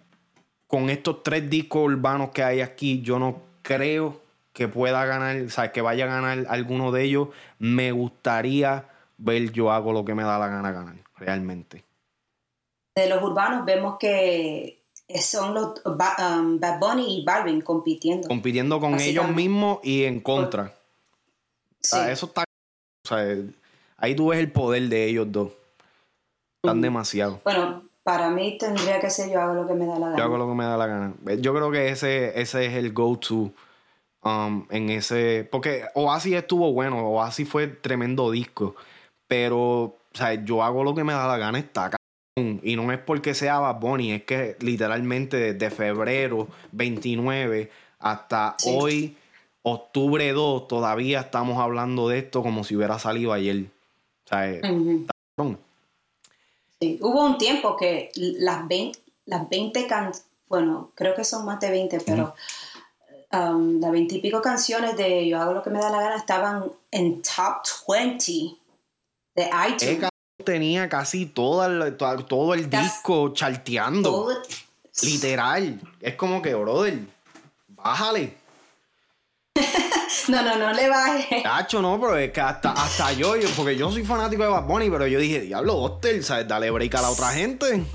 con 0.68 0.90
estos 0.90 1.22
tres 1.22 1.50
discos 1.50 1.84
urbanos 1.84 2.30
que 2.30 2.44
hay 2.44 2.62
aquí, 2.62 3.02
yo 3.02 3.20
no 3.20 3.42
creo 3.62 4.22
que 4.54 4.70
pueda 4.70 5.04
ganar, 5.06 5.36
o 5.42 5.50
sea, 5.50 5.74
que 5.74 5.82
vaya 5.82 6.06
a 6.06 6.08
ganar 6.08 6.46
alguno 6.48 6.94
de 6.94 7.04
ellos. 7.04 7.30
Me 7.60 7.92
gustaría 7.92 8.86
ver 9.22 9.52
yo 9.52 9.72
hago 9.72 9.94
lo 9.94 10.04
que 10.04 10.16
me 10.16 10.24
da 10.24 10.38
la 10.40 10.48
gana 10.48 10.72
ganar, 10.72 10.96
realmente. 11.16 11.86
De 12.96 13.08
los 13.08 13.24
urbanos 13.24 13.66
vemos 13.66 13.98
que 13.98 14.82
son 15.20 15.54
los 15.54 15.82
um, 15.86 16.60
Bad 16.60 16.80
Bunny 16.80 17.20
y 17.20 17.26
Balvin 17.26 17.62
compitiendo. 17.62 18.28
Compitiendo 18.28 18.80
con 18.80 19.00
ellos 19.00 19.30
mismos 19.30 19.80
y 19.84 20.04
en 20.04 20.20
contra. 20.20 20.74
eso 21.82 22.26
está... 22.26 22.44
O 23.04 23.08
sea, 23.08 23.36
ahí 23.98 24.16
tú 24.16 24.28
ves 24.28 24.40
el 24.40 24.52
poder 24.52 24.84
de 24.90 25.06
ellos 25.06 25.32
dos. 25.32 25.52
Están 26.64 26.82
demasiado. 26.82 27.42
Bueno, 27.44 27.84
para 28.04 28.30
mí 28.30 28.58
tendría 28.58 29.00
que 29.00 29.10
ser 29.10 29.32
yo 29.32 29.42
hago 29.42 29.56
lo 29.56 29.68
que 29.68 29.74
me 29.74 29.86
da 29.86 29.98
la 29.98 30.06
gana. 30.08 30.18
Yo 30.18 30.24
hago 30.24 30.38
lo 30.38 30.48
que 30.48 30.56
me 30.56 30.64
da 30.64 30.78
la 30.78 30.88
gana. 30.88 31.14
Yo 31.40 31.54
creo 31.54 31.72
que 31.72 31.90
ese, 31.90 32.40
ese 32.40 32.66
es 32.68 32.74
el 32.74 32.94
go-to 32.94 33.52
um, 34.24 34.66
en 34.70 34.90
ese... 34.90 35.48
Porque 35.52 35.86
Oasis 35.96 36.36
estuvo 36.36 36.72
bueno, 36.72 37.00
Oasis 37.10 37.50
fue 37.50 37.68
tremendo 37.68 38.30
disco, 38.30 38.76
pero, 39.32 39.60
o 39.60 39.98
sea, 40.12 40.34
yo 40.44 40.62
hago 40.62 40.84
lo 40.84 40.94
que 40.94 41.06
me 41.06 41.14
da 41.14 41.26
la 41.26 41.38
gana, 41.38 41.58
está 41.58 41.86
acá. 41.86 41.98
Y 42.36 42.76
no 42.76 42.92
es 42.92 43.00
porque 43.00 43.34
sea 43.34 43.60
Bad 43.60 43.80
Bunny, 43.80 44.12
es 44.12 44.24
que 44.26 44.58
literalmente 44.60 45.54
desde 45.54 45.74
febrero 45.74 46.50
29 46.74 47.72
hasta 48.00 48.58
hoy, 48.66 49.16
octubre 49.62 50.34
2, 50.34 50.68
todavía 50.68 51.22
estamos 51.22 51.60
hablando 51.60 52.10
de 52.10 52.20
esto 52.20 52.44
como 52.44 52.66
si 52.66 52.76
hubiera 52.76 53.00
salido 53.00 53.32
ayer. 53.32 53.68
O 54.26 54.28
sea, 54.28 54.50
eh, 54.50 54.62
sí. 56.82 57.00
Hubo 57.00 57.26
un 57.26 57.38
tiempo 57.38 57.78
que 57.78 58.12
las 58.16 58.68
20, 58.68 59.00
las 59.28 59.48
20 59.48 59.88
canciones, 59.88 60.26
bueno, 60.50 60.92
creo 60.94 61.16
que 61.16 61.24
son 61.24 61.46
más 61.46 61.62
de 61.62 61.70
20, 61.70 62.02
pero 62.06 62.34
um, 63.32 63.80
las 63.80 63.92
20 63.92 64.14
y 64.14 64.20
pico 64.20 64.42
canciones 64.42 64.98
de 64.98 65.26
Yo 65.30 65.40
hago 65.40 65.54
lo 65.54 65.64
que 65.64 65.70
me 65.70 65.80
da 65.80 65.90
la 65.90 66.02
gana 66.02 66.18
estaban 66.18 66.70
en 66.92 67.22
top 67.22 67.62
20 67.88 68.61
de 69.36 69.50
iTunes 69.70 70.12
tenía 70.44 70.90
casi 70.90 71.26
todo 71.26 71.66
el, 71.66 71.96
todo 71.96 72.54
el 72.54 72.70
disco 72.70 73.34
charteando. 73.34 74.30
Literal. 75.04 75.80
Es 76.02 76.16
como 76.16 76.42
que, 76.42 76.54
brother, 76.54 77.00
bájale. 77.70 78.38
no, 80.28 80.42
no, 80.44 80.58
no 80.58 80.74
le 80.74 80.90
baje. 80.90 81.44
Cacho, 81.44 81.82
no, 81.82 82.00
pero 82.00 82.18
es 82.18 82.32
que 82.32 82.42
hasta, 82.42 82.72
hasta 82.72 83.14
yo, 83.14 83.34
porque 83.56 83.76
yo 83.76 83.92
soy 83.92 84.04
fanático 84.04 84.44
de 84.44 84.50
Bad 84.50 84.66
Bunny, 84.66 84.90
pero 84.90 85.08
yo 85.08 85.20
dije, 85.20 85.42
diablo, 85.42 85.78
hostel, 85.78 86.24
¿sabes? 86.24 86.48
Dale 86.48 86.72
break 86.72 86.96
a 86.96 87.02
la 87.02 87.10
otra 87.10 87.30
gente. 87.30 87.86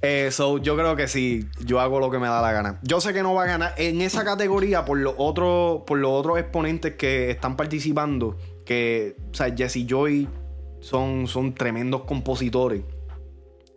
Eso, 0.00 0.58
yo 0.58 0.76
creo 0.76 0.96
que 0.96 1.08
sí, 1.08 1.48
yo 1.60 1.80
hago 1.80 1.98
lo 1.98 2.10
que 2.10 2.18
me 2.18 2.28
da 2.28 2.42
la 2.42 2.52
gana. 2.52 2.78
Yo 2.82 3.00
sé 3.00 3.14
que 3.14 3.22
no 3.22 3.32
va 3.34 3.44
a 3.44 3.46
ganar 3.46 3.74
en 3.78 4.02
esa 4.02 4.24
categoría 4.24 4.84
por 4.84 4.98
los 4.98 5.14
otros, 5.16 5.82
por 5.86 5.98
los 5.98 6.10
otros 6.12 6.38
exponentes 6.38 6.96
que 6.96 7.30
están 7.30 7.56
participando. 7.56 8.36
Que, 8.64 9.16
o 9.30 9.34
sea, 9.34 9.54
Jesse 9.54 9.86
Joy 9.86 10.28
son, 10.80 11.26
son 11.26 11.54
tremendos 11.54 12.02
compositores. 12.04 12.82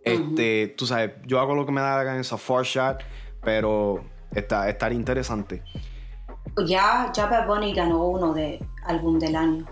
Este, 0.04 0.74
tú 0.78 0.86
sabes, 0.86 1.12
yo 1.26 1.40
hago 1.40 1.54
lo 1.54 1.66
que 1.66 1.72
me 1.72 1.82
da 1.82 1.98
la 1.98 2.04
gana 2.04 2.16
en 2.16 2.22
esa 2.22 2.38
four 2.38 2.64
shot, 2.64 3.04
pero 3.44 4.04
está, 4.32 4.70
estaría 4.70 4.98
interesante. 4.98 5.64
Ya, 6.66 7.12
ya 7.14 7.28
Bad 7.28 7.48
Bunny 7.48 7.74
ganó 7.74 8.06
uno 8.08 8.34
de 8.34 8.60
álbum 8.86 9.20
del 9.20 9.36
año, 9.36 9.66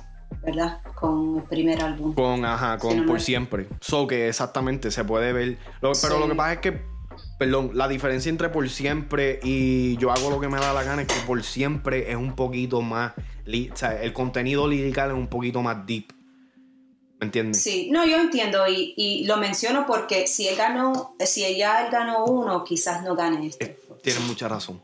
¿verdad? 0.44 0.82
Con 0.94 1.38
el 1.38 1.44
primer 1.44 1.82
álbum. 1.82 2.14
Con, 2.14 2.46
ajá, 2.46 2.78
con 2.78 3.06
Por 3.06 3.22
Siempre. 3.22 3.68
So 3.82 4.08
que 4.08 4.28
exactamente 4.28 4.92
se 4.92 5.04
puede 5.04 5.34
ver. 5.34 5.58
pero 5.82 6.20
lo 6.20 6.28
que 6.28 6.36
pasa 6.36 6.54
es 6.54 6.60
que, 6.60 6.82
perdón, 7.40 7.72
la 7.74 7.88
diferencia 7.88 8.30
entre 8.30 8.50
Por 8.50 8.70
Siempre 8.70 9.40
y 9.42 9.98
Yo 9.98 10.12
hago 10.12 10.30
lo 10.30 10.40
que 10.40 10.48
me 10.48 10.58
da 10.58 10.74
la 10.74 10.84
gana 10.84 11.02
es 11.02 11.08
que 11.08 11.20
Por 11.26 11.44
Siempre 11.44 12.12
es 12.12 12.18
un 12.18 12.36
poquito 12.36 12.82
más. 12.82 13.14
O 13.48 13.76
sea, 13.76 14.02
el 14.02 14.14
contenido 14.14 14.68
lirical 14.68 15.10
es 15.12 15.16
un 15.16 15.28
poquito 15.28 15.62
más 15.62 15.86
deep. 15.86 16.12
¿Me 17.20 17.28
entiendes? 17.28 17.62
Sí, 17.62 17.90
no, 17.92 18.06
yo 18.06 18.20
entiendo 18.20 18.66
y, 18.68 19.24
lo 19.26 19.38
menciono 19.38 19.86
porque 19.86 20.28
si 20.28 20.48
él 20.48 20.56
ganó, 20.56 21.16
si 21.26 21.46
ella 21.46 21.86
él 21.86 21.92
ganó 21.92 22.26
uno, 22.26 22.64
quizás 22.64 23.04
no 23.04 23.16
gane 23.16 23.48
este. 23.48 23.66
Eh, 23.66 23.80
tienes 24.04 24.24
mucha 24.24 24.48
razón. 24.48 24.82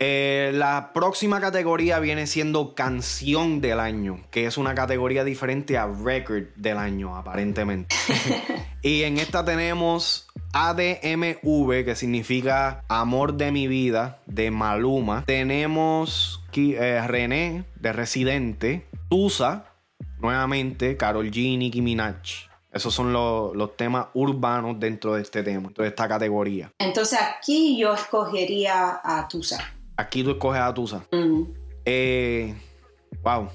Eh, 0.00 0.52
la 0.54 0.92
próxima 0.92 1.40
categoría 1.40 1.98
viene 1.98 2.28
siendo 2.28 2.74
canción 2.74 3.60
del 3.60 3.80
año, 3.80 4.20
que 4.30 4.46
es 4.46 4.56
una 4.56 4.74
categoría 4.74 5.24
diferente 5.24 5.76
a 5.76 5.88
record 5.88 6.44
del 6.54 6.78
año, 6.78 7.16
aparentemente. 7.16 7.96
y 8.82 9.02
en 9.02 9.18
esta 9.18 9.44
tenemos 9.44 10.28
ADMV, 10.52 11.84
que 11.84 11.94
significa 11.96 12.84
Amor 12.88 13.34
de 13.34 13.50
mi 13.50 13.66
vida, 13.66 14.20
de 14.26 14.52
Maluma. 14.52 15.24
Tenemos 15.26 16.37
eh, 16.54 17.06
René, 17.06 17.64
de 17.76 17.92
Residente. 17.92 18.86
Tusa, 19.08 19.72
nuevamente 20.18 20.96
Carol 20.96 21.30
G, 21.30 21.56
Nicki 21.58 21.80
Minaj. 21.80 22.48
Esos 22.70 22.94
son 22.94 23.12
los, 23.12 23.76
temas 23.76 24.08
urbanos 24.14 24.78
dentro 24.78 25.14
de 25.14 25.22
este 25.22 25.42
tema, 25.42 25.70
de 25.76 25.88
esta 25.88 26.06
categoría. 26.06 26.70
Entonces 26.78 27.18
aquí 27.18 27.78
yo 27.78 27.94
escogería 27.94 29.00
a 29.02 29.26
Tusa. 29.26 29.58
Aquí 29.96 30.22
tú 30.22 30.32
escoges 30.32 30.60
a 30.60 30.72
Tusa. 30.74 31.02
Eh, 31.84 32.54
wow. 33.22 33.48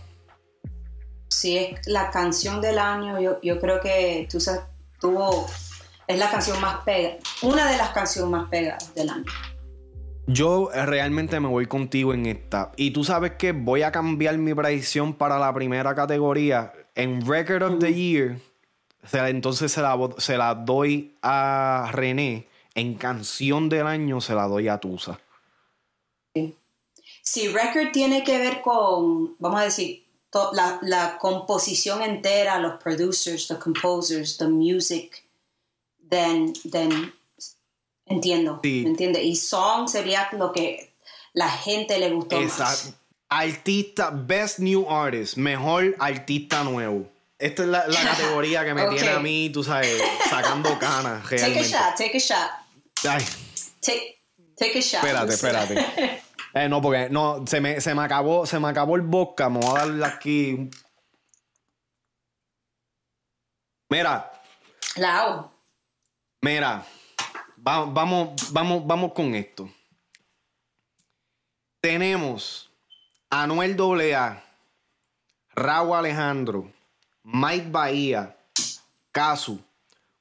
Si 1.30 1.58
es 1.58 1.88
la 1.88 2.10
canción 2.10 2.60
del 2.60 2.80
año, 2.80 3.40
yo, 3.42 3.60
creo 3.60 3.80
que 3.80 4.28
Tusa 4.30 4.68
tuvo. 5.00 5.46
Es 6.08 6.18
la 6.18 6.30
canción 6.30 6.60
más 6.60 6.84
pega. 6.84 7.18
Una 7.44 7.70
de 7.72 7.78
las 7.78 7.90
canciones 7.90 8.32
más 8.32 8.50
pegadas 8.50 8.94
del 8.96 9.10
año. 9.10 9.26
Yo 10.26 10.70
realmente 10.74 11.40
me 11.40 11.50
voy 11.50 11.66
contigo 11.66 12.14
en 12.14 12.26
esta. 12.26 12.72
Y 12.78 12.92
tú 12.92 13.04
sabes 13.04 13.34
que 13.34 13.52
voy 13.52 13.84
a 13.84 13.92
cambiar 13.92 14.38
mi 14.38 14.54
predicción 14.54 15.14
para 15.14 15.38
la 15.38 15.54
primera 15.54 15.94
categoría. 15.96 16.74
En 16.96 17.26
Record 17.26 17.64
of 17.64 17.80
the 17.80 17.94
Year, 17.94 18.40
entonces 19.12 19.72
se 19.72 19.82
la, 19.82 19.98
se 20.18 20.38
la 20.38 20.56
doy 20.56 21.16
a 21.22 21.90
René. 21.92 22.48
En 22.76 22.96
Canción 22.96 23.70
del 23.70 23.86
Año 23.86 24.22
se 24.22 24.34
la 24.34 24.48
doy 24.48 24.68
a 24.68 24.80
Tusa. 24.80 25.20
Si 27.22 27.48
Record 27.50 27.92
tiene 27.92 28.24
que 28.24 28.38
ver 28.38 28.62
con, 28.62 29.36
vamos 29.40 29.62
a 29.62 29.64
decir, 29.66 30.04
la, 30.54 30.80
la 30.82 31.18
composición 31.20 32.02
entera, 32.02 32.60
los 32.60 32.82
producers, 32.82 33.48
the 33.48 33.58
composers, 33.58 34.38
the 34.38 34.48
music, 34.48 35.26
then, 36.10 36.54
then 36.70 37.14
Entiendo, 38.06 38.60
¿me 38.64 38.82
entiendes? 38.82 39.24
Y 39.24 39.36
song 39.36 39.88
sería 39.88 40.28
lo 40.34 40.52
que 40.52 40.94
la 41.34 41.50
gente 41.50 41.98
le 42.00 42.12
gustó 42.12 42.40
Exacto. 42.42 42.98
Artista, 43.30 44.12
Best 44.12 44.60
New 44.60 44.88
Artist, 44.90 45.38
mejor 45.38 45.96
artista 46.00 46.64
nuevo. 46.64 47.10
Esta 47.40 47.64
es 47.64 47.70
la, 47.70 47.86
categoría 48.04 48.64
que 48.66 48.74
me 48.74 48.88
tiene 48.90 49.10
a 49.10 49.20
mí, 49.20 49.50
tú 49.52 49.64
sabes, 49.64 50.02
sacando 50.30 50.78
canas. 50.78 51.24
Take 51.30 51.60
a 51.60 51.64
shot, 51.64 51.96
take 51.98 52.18
a 52.18 52.20
shot. 52.20 52.52
Take, 53.82 54.20
take 54.56 54.78
a 54.78 54.82
shot. 54.82 55.04
Espérate, 55.04 55.34
espérate. 55.34 56.22
eh, 56.54 56.70
no, 56.70 56.82
porque 56.82 57.10
no, 57.10 57.44
se 57.48 57.60
me, 57.60 57.82
se 57.82 57.96
me 57.96 58.04
acabó, 58.04 58.46
se 58.46 58.60
me 58.60 58.68
acabó 58.68 58.96
el 58.96 59.02
vodka. 59.02 59.50
Me 59.50 59.60
voy 59.60 59.70
a 59.76 59.80
darle 59.80 60.06
aquí. 60.06 60.70
Mira. 63.90 64.32
Lao. 64.98 65.52
Mira 66.42 66.86
vamos, 67.64 68.52
vamos, 68.52 68.86
vamos 68.86 69.14
con 69.14 69.36
esto. 69.36 69.70
Tenemos 71.80 72.70
a 73.30 73.44
Anuel 73.44 73.76
AA, 74.14 74.44
Raúl 75.56 75.98
Alejandro, 75.98 76.72
Mike 77.24 77.68
Bahía, 77.70 78.38
Casu, 79.12 79.60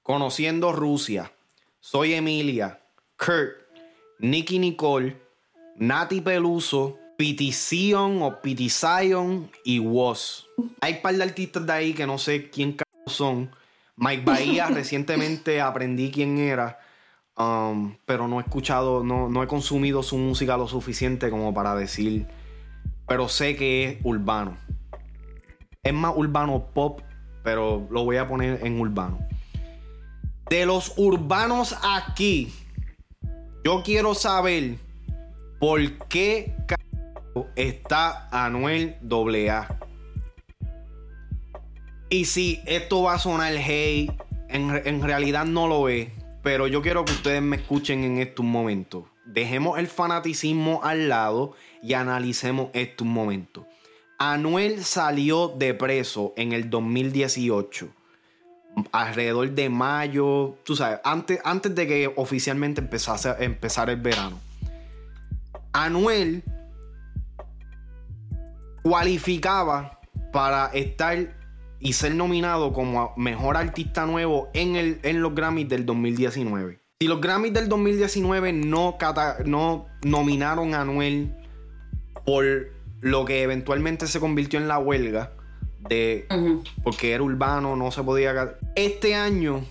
Conociendo 0.03 0.73
Rusia, 0.73 1.33
Soy 1.79 2.15
Emilia, 2.15 2.81
Kurt, 3.17 3.69
Nicky 4.19 4.59
Nicole, 4.59 5.17
Nati 5.77 6.21
Peluso, 6.21 6.99
Pitición 7.17 8.21
o 8.23 8.41
Pitizion 8.41 9.51
y 9.65 9.79
Woz. 9.79 10.47
Hay 10.81 10.95
un 10.95 11.03
par 11.03 11.15
de 11.15 11.23
artistas 11.23 11.65
de 11.65 11.73
ahí 11.73 11.95
que 11.95 12.07
no 12.07 12.19
sé 12.19 12.51
quién 12.51 12.77
son. 13.07 13.55
Mike 13.95 14.25
Bahía 14.25 14.67
recientemente 14.71 15.61
aprendí 15.61 16.11
quién 16.11 16.39
era. 16.39 16.81
Um, 17.37 17.97
pero 18.05 18.29
no 18.29 18.41
he 18.41 18.43
escuchado, 18.43 19.03
no, 19.03 19.43
he 19.43 19.47
consumido 19.47 20.03
su 20.03 20.19
música 20.19 20.59
lo 20.59 20.69
suficiente 20.69 21.31
como 21.31 21.55
para 21.55 21.75
decir, 21.75 22.27
pero 23.07 23.29
sé 23.29 23.57
que 23.57 23.85
es 23.85 23.99
urbano. 24.05 24.57
Es 25.83 25.95
más 25.95 26.13
urbano 26.15 26.67
pop, 26.75 27.01
pero 27.43 27.89
lo 27.91 28.05
voy 28.05 28.19
a 28.19 28.29
poner 28.29 28.65
en 28.65 28.79
urbano. 28.79 29.19
De 30.51 30.67
los 30.67 30.93
urbanos 30.99 31.75
aquí, 31.83 32.53
yo 33.65 33.83
quiero 33.83 34.15
saber 34.15 34.77
por 35.59 35.81
qué 36.09 36.55
está 37.57 38.29
Anuel 38.31 38.99
AA. 39.11 39.79
Y 42.11 42.27
si 42.27 42.61
esto 42.67 43.03
va 43.03 43.15
a 43.15 43.19
sonar 43.19 43.55
hey, 43.57 44.15
en, 44.51 44.71
en 44.85 45.03
realidad 45.03 45.47
no 45.47 45.67
lo 45.67 45.89
es 45.89 46.11
pero 46.43 46.67
yo 46.67 46.83
quiero 46.83 47.05
que 47.05 47.13
ustedes 47.13 47.41
me 47.41 47.57
escuchen 47.57 48.05
en 48.05 48.19
estos 48.19 48.45
momentos. 48.45 49.05
Dejemos 49.25 49.79
el 49.79 49.87
fanaticismo 49.87 50.81
al 50.83 51.09
lado 51.09 51.55
y 51.83 51.95
analicemos 51.95 52.71
esto 52.73 53.05
un 53.05 53.13
momento. 53.13 53.67
Anuel 54.19 54.85
salió 54.85 55.49
de 55.49 55.75
preso 55.75 56.33
en 56.37 56.53
el 56.53 56.71
2018. 56.71 57.89
Alrededor 58.91 59.51
de 59.51 59.69
mayo, 59.69 60.57
tú 60.65 60.77
sabes, 60.77 61.01
antes, 61.05 61.41
antes 61.45 61.75
de 61.75 61.87
que 61.87 62.13
oficialmente 62.17 62.81
empezase 62.81 63.31
empezar 63.39 63.91
el 63.91 64.01
verano. 64.01 64.41
Anuel 65.73 66.43
cualificaba 68.83 70.01
para 70.33 70.67
estar 70.69 71.42
y 71.83 71.95
ser 71.95 72.15
nominado 72.15 72.73
como 72.73 73.13
mejor 73.17 73.57
artista 73.57 74.07
nuevo 74.07 74.49
en, 74.55 74.77
el, 74.77 75.01
en 75.03 75.21
los 75.21 75.35
Grammys 75.35 75.69
del 75.69 75.85
2019. 75.85 76.81
Si 77.01 77.09
los 77.09 77.21
Grammys 77.21 77.53
del 77.53 77.69
2019 77.69 78.53
no, 78.53 78.97
no 79.45 79.87
nominaron 80.05 80.75
a 80.75 80.83
Anuel 80.83 81.35
por 82.25 82.71
lo 83.01 83.25
que 83.25 83.43
eventualmente 83.43 84.07
se 84.07 84.21
convirtió 84.21 84.61
en 84.61 84.69
la 84.69 84.79
huelga, 84.79 85.33
de, 85.89 86.29
porque 86.85 87.13
era 87.13 87.25
urbano, 87.25 87.75
no 87.75 87.91
se 87.91 88.05
podía. 88.05 88.57
Este 88.77 89.17
año 89.17 89.65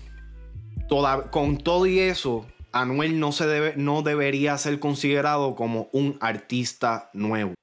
con 1.30 1.56
todo 1.56 1.86
y 1.86 1.98
eso, 2.00 2.44
Anuel 2.72 3.18
no, 3.18 3.32
se 3.32 3.46
debe, 3.46 3.74
no 3.78 4.02
debería 4.02 4.58
ser 4.58 4.78
considerado 4.78 5.54
como 5.54 5.88
un 5.92 6.18
artista 6.20 7.08
nuevo. 7.14 7.54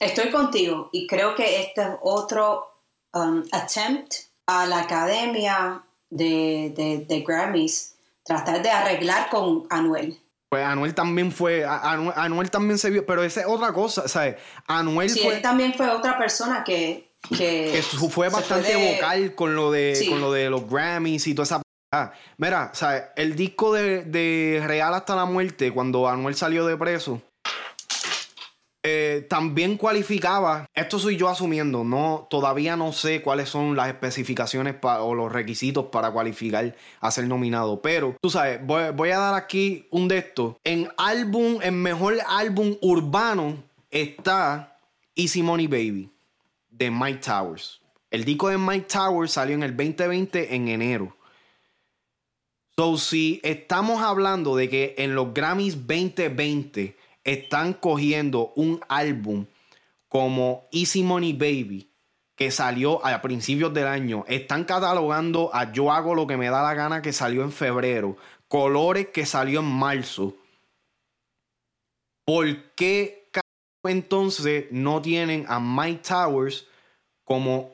Estoy 0.00 0.30
contigo 0.30 0.90
y 0.92 1.06
creo 1.06 1.34
que 1.34 1.62
este 1.62 1.80
es 1.80 1.88
otro 2.02 2.73
um, 3.14 3.42
attempt 3.52 4.14
a 4.46 4.66
la 4.66 4.80
academia 4.80 5.82
de, 6.10 7.06
de, 7.08 7.20
Grammys 7.26 7.94
tratar 8.24 8.62
de 8.62 8.70
arreglar 8.70 9.28
con 9.30 9.66
Anuel. 9.70 10.18
Pues 10.50 10.64
Anuel 10.64 10.94
también 10.94 11.32
fue, 11.32 11.64
Anuel, 11.64 12.50
también 12.50 12.78
se 12.78 12.90
vio, 12.90 13.04
pero 13.04 13.24
esa 13.24 13.40
es 13.40 13.46
otra 13.46 13.72
cosa, 13.72 14.06
¿sabes? 14.06 14.36
Anuel 14.66 15.10
sí, 15.10 15.26
él 15.26 15.42
también 15.42 15.74
fue 15.74 15.88
otra 15.90 16.18
persona 16.18 16.62
que... 16.64 17.12
Que, 17.30 17.82
fue 18.10 18.28
bastante 18.28 18.76
vocal 18.76 19.34
con 19.34 19.56
lo, 19.56 19.70
de, 19.70 20.06
con 20.10 20.20
lo 20.20 20.30
de 20.30 20.50
los 20.50 20.68
Grammys 20.68 21.26
y 21.26 21.34
toda 21.34 21.44
esa 21.44 21.62
Ah, 21.96 22.10
mira, 22.38 22.72
¿sabes? 22.74 23.04
El 23.14 23.36
disco 23.36 23.72
de, 23.72 24.60
Real 24.66 24.92
hasta 24.94 25.14
la 25.14 25.26
muerte, 25.26 25.70
cuando 25.70 26.08
Anuel 26.08 26.34
salió 26.34 26.66
de 26.66 26.76
preso, 26.76 27.22
eh, 28.86 29.26
también 29.30 29.78
cualificaba, 29.78 30.66
esto 30.74 30.98
soy 30.98 31.16
yo 31.16 31.30
asumiendo, 31.30 31.84
no, 31.84 32.26
todavía 32.28 32.76
no 32.76 32.92
sé 32.92 33.22
cuáles 33.22 33.48
son 33.48 33.76
las 33.76 33.88
especificaciones 33.88 34.76
o 34.82 35.14
los 35.14 35.32
requisitos 35.32 35.86
para 35.86 36.10
cualificar 36.10 36.76
a 37.00 37.10
ser 37.10 37.26
nominado, 37.26 37.80
pero 37.80 38.14
tú 38.20 38.28
sabes, 38.28 38.60
voy, 38.62 39.08
a 39.08 39.18
dar 39.18 39.34
aquí 39.36 39.88
un 39.90 40.06
de 40.06 40.18
estos. 40.18 40.56
En 40.64 40.90
álbum, 40.98 41.60
en 41.62 41.80
mejor 41.80 42.18
álbum 42.28 42.76
urbano 42.82 43.56
está 43.90 44.76
Easy 45.16 45.42
Money 45.42 45.66
Baby 45.66 46.10
de 46.68 46.90
Mike 46.90 47.20
Towers. 47.24 47.80
El 48.10 48.26
disco 48.26 48.50
de 48.50 48.58
Mike 48.58 48.86
Towers 48.86 49.32
salió 49.32 49.54
en 49.54 49.62
el 49.62 49.74
2020 49.74 50.54
en 50.54 50.68
enero. 50.68 51.16
So, 52.76 52.98
si 52.98 53.40
estamos 53.44 54.02
hablando 54.02 54.56
de 54.56 54.68
que 54.68 54.94
en 54.98 55.14
los 55.14 55.32
Grammys 55.32 55.74
2020 55.86 56.98
están 57.24 57.72
cogiendo 57.72 58.52
un 58.54 58.80
álbum 58.88 59.46
como 60.08 60.68
Easy 60.70 61.02
Money 61.02 61.32
Baby, 61.32 61.90
que 62.36 62.50
salió 62.50 63.04
a 63.04 63.20
principios 63.22 63.72
del 63.74 63.86
año, 63.86 64.24
están 64.28 64.64
catalogando 64.64 65.50
a 65.52 65.72
Yo 65.72 65.90
hago 65.90 66.14
lo 66.14 66.26
que 66.26 66.36
me 66.36 66.50
da 66.50 66.62
la 66.62 66.74
gana, 66.74 67.02
que 67.02 67.12
salió 67.12 67.42
en 67.42 67.52
febrero, 67.52 68.16
Colores, 68.48 69.08
que 69.08 69.26
salió 69.26 69.60
en 69.60 69.66
marzo. 69.66 70.36
¿Por 72.24 72.74
qué 72.74 73.28
entonces 73.84 74.66
no 74.70 75.02
tienen 75.02 75.44
a 75.48 75.60
Mike 75.60 76.02
Towers 76.08 76.66
como, 77.24 77.72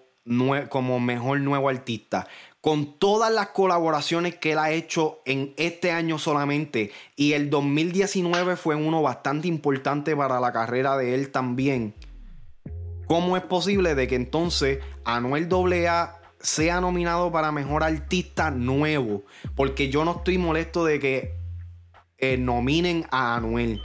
como 0.69 1.01
mejor 1.01 1.41
nuevo 1.41 1.69
artista? 1.69 2.27
Con 2.61 2.99
todas 2.99 3.33
las 3.33 3.49
colaboraciones 3.49 4.37
que 4.37 4.53
él 4.53 4.59
ha 4.59 4.71
hecho 4.71 5.21
en 5.25 5.55
este 5.57 5.93
año 5.93 6.19
solamente. 6.19 6.93
Y 7.17 7.33
el 7.33 7.49
2019 7.49 8.57
fue 8.57 8.75
uno 8.75 9.03
bastante 9.03 9.49
importante 9.49 10.15
para 10.15 10.41
la 10.41 10.53
carrera 10.53 10.97
de 10.97 11.15
él 11.15 11.31
también. 11.31 11.95
¿Cómo 13.07 13.37
es 13.37 13.43
posible 13.43 13.95
de 13.95 14.07
que 14.07 14.15
entonces 14.15 14.79
Anuel 15.05 15.49
AA 15.51 16.21
sea 16.39 16.81
nominado 16.81 17.33
para 17.33 17.51
mejor 17.51 17.83
artista 17.83 18.51
nuevo? 18.51 19.25
Porque 19.57 19.89
yo 19.89 20.05
no 20.05 20.19
estoy 20.19 20.39
molesto 20.39 20.85
de 20.85 21.01
que 21.01 21.35
eh, 22.19 22.37
nominen 22.37 23.07
a 23.11 23.37
Anuel. 23.37 23.83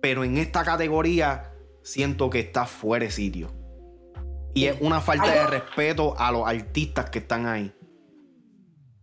Pero 0.00 0.22
en 0.22 0.38
esta 0.38 0.64
categoría 0.64 1.52
siento 1.82 2.30
que 2.30 2.40
está 2.40 2.64
fuera 2.64 3.04
de 3.04 3.10
sitio. 3.10 3.65
Y 4.56 4.68
es 4.68 4.76
una 4.80 5.02
falta 5.02 5.30
de 5.30 5.46
respeto 5.48 6.18
a 6.18 6.32
los 6.32 6.48
artistas 6.48 7.10
que 7.10 7.18
están 7.18 7.46
ahí. 7.46 7.70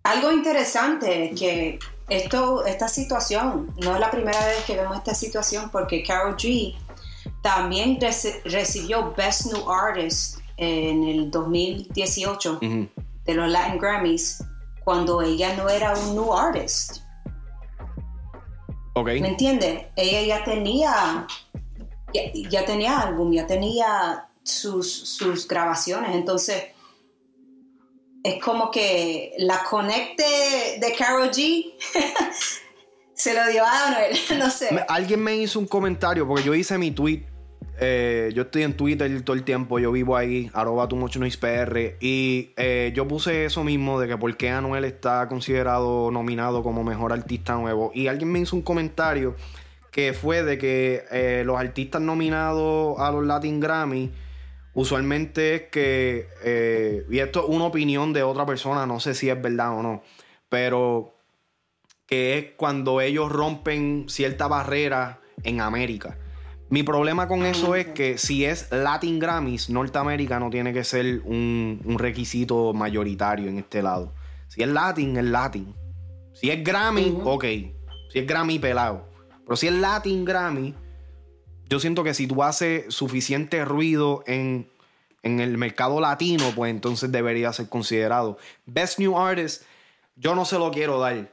Algo 0.01 0.31
interesante 0.31 1.25
es 1.25 1.39
que 1.39 1.79
esto, 2.09 2.65
esta 2.65 2.87
situación, 2.87 3.71
no 3.77 3.93
es 3.93 3.99
la 3.99 4.09
primera 4.09 4.43
vez 4.47 4.63
que 4.65 4.75
vemos 4.75 4.97
esta 4.97 5.13
situación 5.13 5.69
porque 5.71 6.01
Carol 6.01 6.35
G 6.37 6.75
también 7.43 7.99
recibió 8.45 9.13
Best 9.15 9.53
New 9.53 9.69
Artist 9.71 10.39
en 10.57 11.03
el 11.03 11.29
2018 11.29 12.59
de 12.59 13.33
los 13.35 13.47
Latin 13.47 13.77
Grammys 13.77 14.43
cuando 14.83 15.21
ella 15.21 15.55
no 15.55 15.69
era 15.69 15.93
un 15.93 16.15
new 16.15 16.33
artist. 16.33 17.03
Okay. 18.95 19.21
¿Me 19.21 19.27
entiendes? 19.27 19.85
Ella 19.95 20.21
ya 20.23 20.43
tenía 20.43 21.27
ya 22.49 22.65
tenía 22.65 23.01
álbum, 23.01 23.31
ya 23.31 23.45
tenía 23.45 24.27
sus, 24.43 25.47
grabaciones. 25.47 26.15
Entonces, 26.15 26.63
es 28.23 28.41
como 28.43 28.71
que 28.71 29.33
la 29.37 29.63
conecte 29.63 30.23
de 30.79 30.95
Carol 30.97 31.29
G 31.29 31.73
se 33.13 33.33
lo 33.33 33.47
dio 33.47 33.65
a 33.65 33.87
Anuel, 33.87 34.17
no 34.39 34.49
sé. 34.49 34.69
Alguien 34.87 35.23
me 35.23 35.35
hizo 35.35 35.59
un 35.59 35.67
comentario, 35.67 36.27
porque 36.27 36.43
yo 36.43 36.53
hice 36.53 36.77
mi 36.77 36.91
tweet. 36.91 37.25
Eh, 37.79 38.31
yo 38.35 38.43
estoy 38.43 38.61
en 38.63 38.77
Twitter 38.77 39.23
todo 39.23 39.35
el 39.35 39.43
tiempo, 39.43 39.79
yo 39.79 39.91
vivo 39.91 40.15
ahí, 40.15 40.49
arroba 40.53 40.87
tu 40.87 40.95
mucho 40.95 41.19
PR. 41.19 41.97
Y 41.99 42.53
eh, 42.55 42.93
yo 42.95 43.07
puse 43.07 43.45
eso 43.45 43.63
mismo 43.63 43.99
de 43.99 44.07
que 44.07 44.15
por 44.15 44.37
qué 44.37 44.51
Anuel 44.51 44.85
está 44.85 45.27
considerado 45.27 46.11
nominado 46.11 46.61
como 46.61 46.83
mejor 46.83 47.11
artista 47.11 47.55
nuevo. 47.55 47.91
Y 47.93 48.07
alguien 48.07 48.31
me 48.31 48.39
hizo 48.39 48.55
un 48.55 48.61
comentario 48.61 49.35
que 49.91 50.13
fue 50.13 50.43
de 50.43 50.57
que 50.57 51.03
eh, 51.11 51.43
los 51.45 51.57
artistas 51.57 52.01
nominados 52.01 52.99
a 52.99 53.11
los 53.11 53.25
Latin 53.25 53.59
Grammy 53.59 54.11
usualmente 54.73 55.55
es 55.55 55.61
que, 55.63 56.27
eh, 56.43 57.05
y 57.09 57.19
esto 57.19 57.43
es 57.43 57.49
una 57.49 57.65
opinión 57.65 58.13
de 58.13 58.23
otra 58.23 58.45
persona, 58.45 58.85
no 58.85 58.99
sé 58.99 59.13
si 59.13 59.29
es 59.29 59.41
verdad 59.41 59.77
o 59.77 59.83
no, 59.83 60.03
pero 60.49 61.13
que 62.05 62.37
es 62.37 62.45
cuando 62.57 63.01
ellos 63.01 63.31
rompen 63.31 64.05
cierta 64.07 64.47
barrera 64.47 65.21
en 65.43 65.61
América. 65.61 66.17
Mi 66.69 66.81
problema 66.81 67.27
con 67.27 67.45
eso 67.45 67.75
es 67.75 67.87
que 67.87 68.17
si 68.17 68.45
es 68.45 68.71
Latin 68.71 69.19
Grammys, 69.19 69.69
Norteamérica 69.69 70.39
no 70.39 70.49
tiene 70.49 70.73
que 70.73 70.83
ser 70.83 71.21
un, 71.23 71.79
requisito 71.99 72.73
mayoritario 72.73 73.47
en 73.47 73.59
este 73.59 73.83
lado. 73.83 74.13
Si 74.47 74.63
es 74.63 74.67
Latin, 74.67 75.17
es 75.17 75.23
Latin. 75.23 75.75
Si 76.33 76.49
es 76.49 76.63
Grammy, 76.63 77.15
ok. 77.23 77.45
Si 78.09 78.19
es 78.19 78.25
Grammy, 78.25 78.57
pelado. 78.57 79.07
Pero 79.45 79.55
si 79.55 79.67
es 79.67 79.73
Latin 79.73 80.25
Grammy, 80.25 80.73
yo 81.73 81.79
siento 81.79 82.03
que 82.03 82.13
si 82.13 82.27
tú 82.27 82.43
haces 82.43 82.93
suficiente 82.93 83.65
ruido 83.65 84.23
en, 84.27 84.69
el 85.23 85.57
mercado 85.57 85.99
latino, 85.99 86.51
pues 86.55 86.69
entonces 86.69 87.11
debería 87.11 87.51
ser 87.51 87.67
considerado. 87.67 88.37
Best 88.67 88.99
New 88.99 89.17
Artist, 89.17 89.63
yo 90.15 90.35
no 90.35 90.45
se 90.45 90.59
lo 90.59 90.69
quiero 90.69 90.99
dar, 90.99 91.31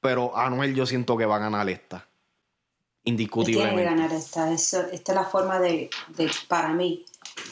pero 0.00 0.36
Anuel 0.36 0.76
yo 0.76 0.86
siento 0.86 1.16
que 1.16 1.26
va 1.26 1.34
a 1.34 1.38
ganar 1.40 1.68
esta. 1.68 2.06
Indiscutiblemente. 3.02 3.74
Tiene 3.74 3.90
que 3.90 3.96
ganar 3.96 4.16
esta. 4.16 4.52
esta 4.52 4.88
es 4.92 5.08
la 5.08 5.24
forma 5.24 5.58
de, 5.58 5.90
para 6.46 6.68
mí, 6.68 7.04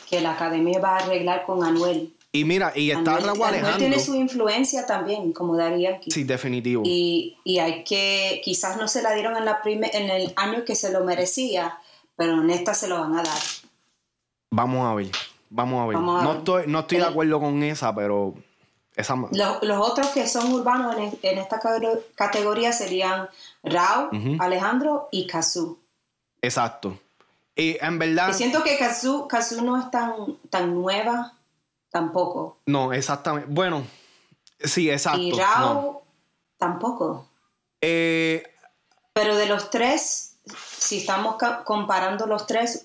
que 0.09 0.21
la 0.21 0.35
academia 0.35 0.79
va 0.79 0.99
a 0.99 0.99
arreglar 0.99 1.45
con 1.45 1.64
Anuel. 1.64 2.14
Y 2.31 2.45
mira, 2.45 2.73
y 2.77 2.93
está 2.93 3.19
Raúl 3.19 3.43
Alejandro. 3.43 3.79
tiene 3.79 3.99
su 3.99 4.14
influencia 4.14 4.87
también, 4.87 5.33
como 5.33 5.57
Daría 5.57 5.97
aquí. 5.97 6.12
Sí, 6.12 6.23
definitivo. 6.23 6.85
Y, 6.87 7.38
y, 7.43 7.59
hay 7.59 7.83
que, 7.83 8.40
quizás 8.45 8.77
no 8.77 8.87
se 8.87 9.03
la 9.03 9.14
dieron 9.14 9.37
en, 9.37 9.45
la 9.45 9.61
en 9.64 10.11
el 10.11 10.33
año 10.37 10.64
que 10.64 10.77
se 10.77 10.93
lo 10.93 11.03
merecía, 11.05 11.77
pero 12.20 12.42
en 12.42 12.50
esta 12.50 12.74
se 12.74 12.87
lo 12.87 13.00
van 13.00 13.14
a 13.14 13.22
dar. 13.22 13.38
Vamos 14.50 14.87
a 14.87 14.94
ver, 14.94 15.11
vamos 15.48 15.83
a 15.83 15.87
ver. 15.87 15.98
no, 15.98 16.33
Estoy, 16.35 16.64
no 16.66 16.80
estoy 16.80 16.98
de 16.98 17.06
acuerdo 17.06 17.40
con 17.40 17.62
esa, 17.62 17.94
pero 17.94 18.35
esa... 18.94 19.16
Los, 19.16 19.62
los 19.62 19.78
otros 19.78 20.09
que 20.09 20.28
son 20.28 20.52
urbanos 20.52 20.96
en, 20.98 21.38
esta 21.38 21.59
categoría 22.14 22.72
serían 22.72 23.26
Raúl, 23.62 24.37
Alejandro 24.38 25.09
y 25.11 25.26
Kazú. 25.26 25.78
Exacto. 26.42 26.98
Y 27.56 27.83
en 27.83 27.98
verdad... 27.98 28.28
Y 28.28 28.35
siento 28.35 28.62
que 28.64 28.76
Kazú, 28.76 29.26
no 29.62 29.78
es 29.78 29.90
tan, 29.90 30.12
tan 30.50 30.74
nueva 30.74 31.33
tampoco. 31.88 32.59
No, 32.66 32.92
exactamente. 32.92 33.48
Bueno, 33.50 33.83
sí, 34.59 34.90
exacto. 34.90 35.22
Y 35.22 35.33
Raúl 35.33 35.96
tampoco. 36.59 37.30
Eh, 37.80 38.42
pero 39.14 39.37
de 39.37 39.46
los 39.46 39.70
tres, 39.70 40.30
si 40.81 40.99
estamos 40.99 41.37
comparando 41.64 42.27
los 42.27 42.47
tres, 42.47 42.85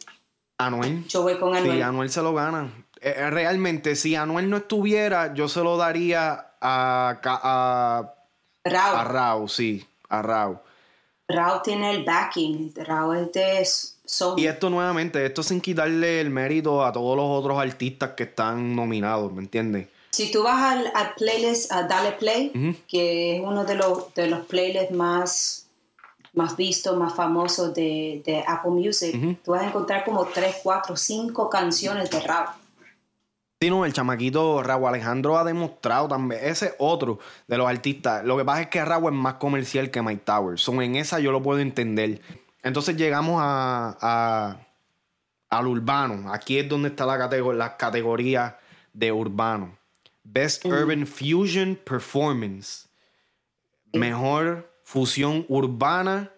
Anuel. 0.58 1.06
Yo 1.08 1.24
voy 1.24 1.38
con 1.38 1.56
Anuel. 1.56 1.78
Sí, 1.78 1.82
Anuel 1.82 2.10
se 2.10 2.22
lo 2.22 2.34
gana. 2.34 2.72
Eh, 3.02 3.14
eh, 3.18 3.30
realmente, 3.30 3.96
si 3.96 4.16
Anuel 4.16 4.50
no 4.50 4.58
estuviera, 4.58 5.34
yo 5.34 5.48
se 5.48 5.62
lo 5.62 5.78
daría 5.78 6.52
a, 6.62 7.20
a, 7.24 8.14
Rao. 8.64 8.96
A 8.96 9.04
Rao, 9.04 9.48
sí, 9.48 9.86
a 10.10 10.22
Rao. 10.22 10.64
Rao 11.28 11.62
tiene 11.62 11.92
el 11.92 12.04
backing, 12.04 12.74
Rao 12.76 13.14
es 13.14 13.32
de 13.32 13.66
Sony. 14.06 14.36
Y 14.38 14.48
esto 14.48 14.70
nuevamente, 14.70 15.26
esto 15.26 15.42
sin 15.42 15.60
quitarle 15.60 16.22
el 16.22 16.30
mérito 16.30 16.86
a 16.86 16.92
todos 16.92 17.18
los 17.18 17.26
otros 17.28 17.58
artistas 17.60 18.12
que 18.12 18.24
están 18.24 18.76
nominados, 18.76 19.32
¿me 19.34 19.42
entiendes? 19.42 19.88
Si 20.12 20.32
tú 20.32 20.44
vas 20.44 20.78
al, 20.94 21.14
playlist, 21.16 21.72
a 21.72 21.84
Dale 21.84 22.14
Play, 22.14 22.84
que 22.88 23.36
es 23.36 23.42
uno 23.44 23.66
de 23.66 23.76
los, 23.76 24.14
de 24.14 24.28
los 24.28 24.46
playlists 24.46 24.92
más 24.92 25.65
más 26.36 26.56
visto, 26.58 26.96
más 26.96 27.14
famoso 27.16 27.72
de, 27.72 28.44
Apple 28.48 28.72
Music, 28.72 29.40
tú 29.44 29.52
vas 29.52 29.64
a 29.64 29.68
encontrar 29.68 30.04
como 30.04 30.26
3, 30.26 30.58
4, 30.64 30.96
5 30.96 31.50
canciones 31.50 32.10
de 32.10 32.20
rap. 32.20 32.50
Sí, 33.62 33.70
no, 33.70 33.86
el 33.86 33.94
chamaquito 33.94 34.62
Raúl 34.62 34.90
Alejandro 34.90 35.38
ha 35.38 35.44
demostrado 35.44 36.08
también. 36.10 36.42
Ese 36.44 36.66
es 36.68 36.76
otro 36.78 37.20
de 37.48 37.58
los 37.58 37.68
artistas. 37.68 38.24
Lo 38.26 38.38
que 38.38 38.44
pasa 38.44 38.62
es 38.64 38.68
que 38.68 38.84
Raúl 38.84 39.14
es 39.14 39.18
más 39.20 39.36
comercial 39.36 39.90
que 39.90 40.02
Mike 40.02 40.24
Towers. 40.26 40.62
Son 40.62 40.82
en 40.82 40.98
esa 40.98 41.20
yo 41.20 41.32
lo 41.32 41.42
puedo 41.42 41.60
entender. 41.60 42.22
Entonces 42.64 42.98
llegamos 42.98 43.40
a, 43.42 43.98
a- 44.02 44.58
al 45.50 45.68
urbano. 45.68 46.34
Aquí 46.34 46.60
es 46.60 46.68
donde 46.68 46.90
está 46.90 47.06
la 47.06 47.78
categoría 47.78 48.60
de 48.92 49.12
urbano. 49.12 49.78
Best 50.24 50.66
Urban 50.66 51.08
Fusion 51.08 51.80
Performance. 51.86 52.88
Mejor 53.94 54.70
fusión 54.86 55.46
urbana 55.50 56.32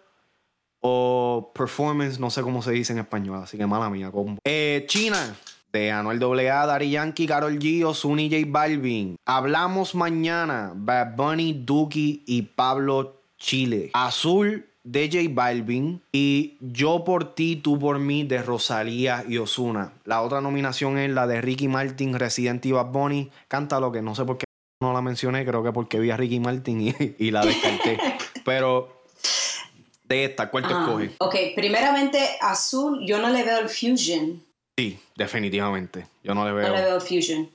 o 0.80 1.52
performance, 1.54 2.18
no 2.18 2.30
sé 2.30 2.42
cómo 2.42 2.62
se 2.62 2.72
dice 2.72 2.92
en 2.92 3.00
español, 3.00 3.40
así 3.42 3.56
que 3.56 3.66
mala 3.66 3.90
mía. 3.90 4.10
combo. 4.10 4.40
Eh, 4.44 4.84
China, 4.88 5.36
de 5.72 5.92
Anuel 5.92 6.22
AA, 6.22 6.66
Daddy 6.66 6.90
Yankee, 6.90 7.26
Karol 7.26 7.58
G, 7.58 7.84
Ozuna 7.84 8.22
y 8.22 8.30
J 8.30 8.50
Balvin. 8.50 9.16
Hablamos 9.26 9.94
mañana, 9.94 10.72
Bad 10.74 11.14
Bunny, 11.14 11.52
Duki 11.52 12.24
y 12.26 12.42
Pablo 12.42 13.20
Chile. 13.36 13.90
Azul 13.92 14.66
de 14.82 15.10
J 15.12 15.28
Balvin 15.30 16.00
y 16.10 16.56
Yo 16.60 17.04
por 17.04 17.34
ti, 17.34 17.56
tú 17.56 17.78
por 17.78 17.98
mí 17.98 18.24
de 18.24 18.42
Rosalía 18.42 19.24
y 19.28 19.36
Ozuna. 19.36 19.92
La 20.04 20.22
otra 20.22 20.40
nominación 20.40 20.96
es 20.96 21.10
la 21.10 21.26
de 21.26 21.42
Ricky 21.42 21.68
Martin, 21.68 22.18
Resident 22.18 22.64
Bad 22.70 22.86
Bunny. 22.92 23.30
Cántalo 23.48 23.92
que 23.92 24.00
no 24.00 24.14
sé 24.14 24.24
por 24.24 24.38
qué 24.38 24.48
no 24.80 24.92
la 24.92 25.00
mencioné, 25.02 25.44
creo 25.44 25.62
que 25.62 25.72
porque 25.72 25.98
vi 25.98 26.10
a 26.10 26.16
Ricky 26.16 26.40
Martin 26.40 26.80
y, 26.80 26.94
y 27.18 27.30
la 27.30 27.44
descarté. 27.44 27.98
Pero 28.44 29.02
de 30.04 30.24
esta, 30.24 30.50
¿cuál 30.50 30.66
te 30.66 30.72
Ah, 30.74 30.82
escoges? 30.84 31.12
ok, 31.18 31.34
primeramente, 31.54 32.36
azul, 32.40 33.04
yo 33.06 33.18
no 33.18 33.28
le 33.28 33.42
veo 33.42 33.58
el 33.58 33.68
fusion. 33.68 34.42
Sí, 34.76 34.98
definitivamente. 35.16 36.06
Yo 36.22 36.34
no 36.34 36.44
le 36.46 36.52
veo. 36.52 36.68
No 36.68 36.74
le 36.74 36.82
veo 36.84 36.94
el 36.96 37.00
fusion. 37.00 37.50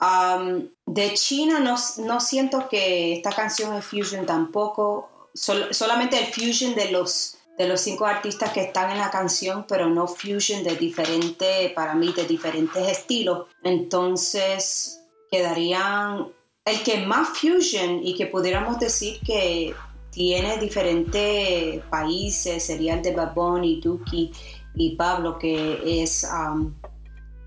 Um, 0.00 0.68
de 0.86 1.14
China 1.14 1.58
no, 1.58 1.76
no 2.04 2.20
siento 2.20 2.68
que 2.68 3.14
esta 3.14 3.30
canción 3.32 3.74
es 3.74 3.84
fusion 3.84 4.26
tampoco. 4.26 5.08
Sol- 5.32 5.68
solamente 5.74 6.18
el 6.18 6.26
fusion 6.26 6.74
de 6.74 6.90
los, 6.92 7.38
de 7.56 7.66
los 7.66 7.80
cinco 7.80 8.04
artistas 8.04 8.52
que 8.52 8.60
están 8.60 8.90
en 8.90 8.98
la 8.98 9.10
canción, 9.10 9.64
pero 9.66 9.88
no 9.88 10.06
fusion 10.06 10.62
de 10.62 10.76
diferentes, 10.76 11.72
para 11.72 11.94
mí, 11.94 12.12
de 12.12 12.26
diferentes 12.26 12.86
estilos. 12.88 13.46
Entonces, 13.62 15.00
quedarían 15.30 16.28
el 16.64 16.82
que 16.82 17.06
más 17.06 17.28
fusion 17.38 18.00
y 18.02 18.14
que 18.14 18.26
pudiéramos 18.26 18.78
decir 18.78 19.18
que 19.20 19.74
tiene 20.10 20.58
diferentes 20.58 21.82
países 21.84 22.64
sería 22.64 22.94
el 22.94 23.02
de 23.02 23.14
Bad 23.14 23.34
Bunny, 23.34 23.80
Duki 23.80 24.32
y 24.74 24.96
Pablo, 24.96 25.38
que 25.38 26.02
es 26.02 26.24
um, 26.24 26.74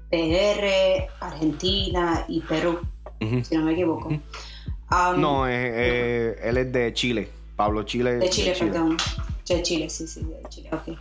PR, 0.09 1.09
Argentina 1.19 2.25
y 2.27 2.41
Perú, 2.41 2.79
si 3.19 3.55
no 3.55 3.65
me 3.65 3.73
equivoco. 3.73 4.09
Um, 4.09 5.19
No, 5.19 5.47
eh, 5.47 5.51
eh, 5.53 6.35
él 6.43 6.57
es 6.57 6.71
de 6.71 6.93
Chile. 6.93 7.29
Pablo 7.55 7.83
Chile. 7.83 8.17
de 8.17 8.29
Chile, 8.29 8.55
perdón. 8.57 8.97
De 9.47 9.61
Chile, 9.61 9.89
sí, 9.89 10.07
sí, 10.07 10.21
de 10.23 10.49
Chile, 10.49 10.69
ok. 10.71 10.97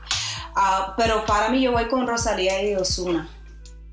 Ah, 0.54 0.94
pero 0.98 1.24
para 1.24 1.48
mí 1.48 1.62
yo 1.62 1.72
voy 1.72 1.86
con 1.86 2.06
Rosalía 2.06 2.62
y 2.62 2.74
Osuna. 2.74 3.28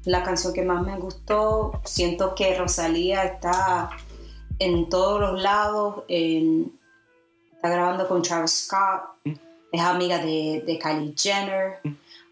La 0.05 0.23
canción 0.23 0.53
que 0.53 0.63
más 0.63 0.85
me 0.85 0.97
gustó, 0.97 1.81
siento 1.85 2.35
que 2.35 2.57
Rosalía 2.57 3.23
está 3.23 3.89
en 4.59 4.89
todos 4.89 5.19
los 5.21 5.41
lados, 5.41 6.03
en- 6.07 6.71
está 7.53 7.69
grabando 7.69 8.07
con 8.07 8.21
Travis 8.21 8.65
Scott, 8.65 9.01
es 9.71 9.81
amiga 9.81 10.17
de, 10.19 10.63
de 10.65 10.79
Kylie 10.79 11.13
Jenner. 11.17 11.79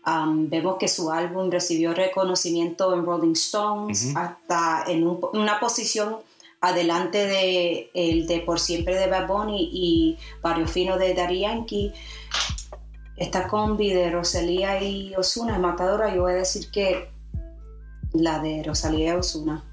Um, 0.05 0.49
vemos 0.49 0.77
que 0.77 0.87
su 0.87 1.11
álbum 1.11 1.51
recibió 1.51 1.93
reconocimiento 1.93 2.93
en 2.93 3.05
Rolling 3.05 3.33
Stones, 3.33 4.15
hasta 4.15 4.85
en 4.87 5.05
un- 5.05 5.19
una 5.33 5.59
posición 5.59 6.17
adelante 6.61 7.27
de 7.27 7.91
el 7.93 8.25
de 8.25 8.39
Por 8.39 8.59
Siempre 8.59 8.95
de 8.95 9.07
Bad 9.07 9.27
Bunny 9.27 9.69
y 9.71 10.17
Barrio 10.41 10.67
Fino 10.67 10.97
de 10.97 11.13
Daddy 11.13 11.41
Yankee. 11.41 11.91
Esta 13.17 13.47
combi 13.47 13.91
de 13.91 14.09
Rosalía 14.11 14.81
y 14.81 15.13
Osuna 15.15 15.55
es 15.55 15.59
matadora. 15.59 16.13
Yo 16.15 16.21
voy 16.21 16.33
a 16.33 16.35
decir 16.35 16.71
que 16.71 17.09
la 18.13 18.39
de 18.39 18.63
Rosalía 18.63 19.13
y 19.13 19.17
Osuna. 19.17 19.63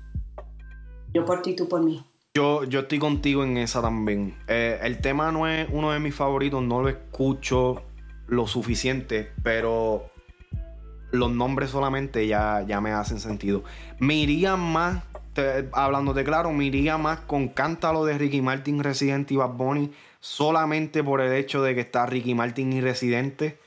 Yo 1.13 1.25
por 1.25 1.43
ti, 1.43 1.55
tú 1.55 1.69
por 1.69 1.81
mí. 1.83 2.05
Yo, 2.37 2.65
yo 2.65 2.81
estoy 2.81 2.99
contigo 2.99 3.45
en 3.45 3.57
esa 3.59 3.81
también. 3.81 4.35
Eh, 4.49 4.81
el 4.83 4.99
tema 5.01 5.31
no 5.31 5.47
es 5.47 5.69
uno 5.71 5.93
de 5.93 6.01
mis 6.01 6.17
favoritos, 6.17 6.61
no 6.65 6.83
lo 6.83 6.89
escucho 6.89 7.85
lo 8.27 8.49
suficiente, 8.49 9.31
pero 9.45 10.11
los 11.13 11.31
nombres 11.31 11.71
solamente 11.71 12.27
ya, 12.27 12.65
ya 12.67 12.81
me 12.81 12.91
hacen 12.91 13.21
sentido. 13.21 13.63
Me 14.01 14.15
iría 14.15 14.57
más, 14.57 15.05
te- 15.33 15.69
hablándote 15.73 16.25
claro, 16.25 16.51
me 16.53 16.65
iría 16.65 16.99
más 16.99 17.21
con 17.21 17.47
Cántalo 17.47 18.05
de 18.05 18.19
Ricky 18.19 18.43
Martin, 18.43 18.83
Residente 18.83 19.35
y 19.35 19.37
Bad 19.37 19.51
Bunny, 19.51 19.93
solamente 20.19 21.05
por 21.05 21.21
el 21.21 21.33
hecho 21.35 21.63
de 21.63 21.77
que 21.77 21.83
está 21.83 22.05
Ricky 22.05 22.35
Martin 22.35 22.73
y 22.73 22.81
Residente. 22.81 23.61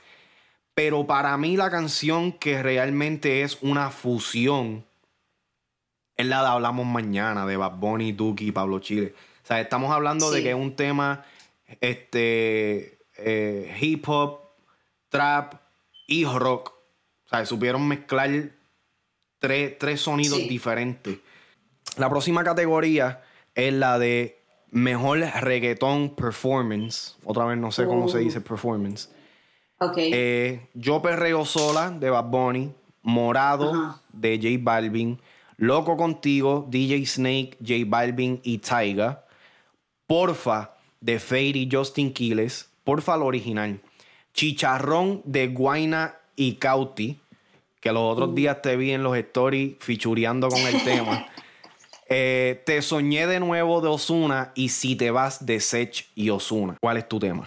Pero 0.74 1.06
para 1.06 1.38
mí 1.38 1.56
la 1.56 1.70
canción 1.70 2.32
que 2.32 2.62
realmente 2.62 3.40
es 3.40 3.62
una 3.62 3.88
fusión 3.88 4.84
es 6.18 6.26
la 6.26 6.42
de 6.42 6.48
Hablamos 6.48 6.84
Mañana, 6.84 7.46
de 7.46 7.56
Bad 7.56 7.76
Bunny, 7.78 8.12
Duki 8.12 8.48
y 8.48 8.52
Pablo 8.52 8.78
Chile. 8.80 9.14
O 9.42 9.46
sea, 9.46 9.60
estamos 9.60 9.90
hablando 9.90 10.30
de 10.30 10.42
que 10.42 10.50
es 10.50 10.54
un 10.56 10.76
tema 10.76 11.24
este, 11.80 12.98
eh, 13.16 13.76
hip 13.80 14.04
hop, 14.08 14.40
trap 15.08 15.54
y 16.06 16.24
rock. 16.24 16.72
O 17.24 17.28
sea, 17.28 17.44
supieron 17.46 17.86
mezclar 17.86 18.30
tres, 19.38 19.78
tres 19.78 20.00
sonidos 20.00 20.38
Sí. 20.38 20.48
diferentes. 20.48 21.18
La 21.96 22.08
próxima 22.10 22.44
categoría 22.44 23.22
es 23.54 23.72
la 23.72 23.98
de 23.98 24.38
Mejor 24.70 25.18
Reggaeton 25.20 26.14
Performance. 26.14 27.16
Otra 27.24 27.44
vez 27.46 27.58
no 27.58 27.72
sé 27.72 27.86
cómo 27.86 28.08
se 28.08 28.18
Oh. 28.18 28.20
dice 28.20 28.40
performance. 28.40 29.10
Ok. 29.80 29.94
Eh, 29.98 30.68
Yo 30.74 31.00
Perreo 31.00 31.44
Sola 31.44 31.90
de 31.90 32.10
Bad 32.10 32.24
Bunny, 32.24 32.74
Morado 33.02 33.98
de 34.12 34.36
J 34.36 34.48
Balvin, 34.60 35.18
Loco 35.58 35.96
Contigo, 35.96 36.66
DJ 36.70 37.04
Snake, 37.04 37.58
J 37.60 37.84
Balvin 37.84 38.40
y 38.44 38.58
Taiga, 38.58 39.24
Porfa 40.06 40.76
de 41.00 41.18
Fade 41.18 41.58
y 41.58 41.68
Justin 41.70 42.12
Quiles, 42.12 42.70
Porfa 42.84 43.16
el 43.16 43.22
original, 43.22 43.80
Chicharrón 44.32 45.20
de 45.24 45.48
Guaina 45.48 46.14
y 46.36 46.54
Cauti, 46.54 47.18
que 47.80 47.92
los 47.92 48.02
otros 48.02 48.36
días 48.36 48.62
te 48.62 48.76
vi 48.76 48.92
en 48.92 49.02
los 49.02 49.16
stories 49.16 49.74
fichureando 49.80 50.48
con 50.48 50.60
el 50.60 50.82
tema. 50.82 51.26
Eh, 52.10 52.62
te 52.64 52.80
soñé 52.80 53.26
de 53.26 53.38
nuevo 53.38 53.82
de 53.82 53.88
Osuna 53.88 54.52
y 54.54 54.70
si 54.70 54.96
te 54.96 55.10
vas 55.10 55.44
de 55.44 55.60
Sech 55.60 56.08
y 56.14 56.30
Osuna. 56.30 56.78
¿Cuál 56.80 56.96
es 56.96 57.06
tu 57.06 57.18
tema? 57.18 57.46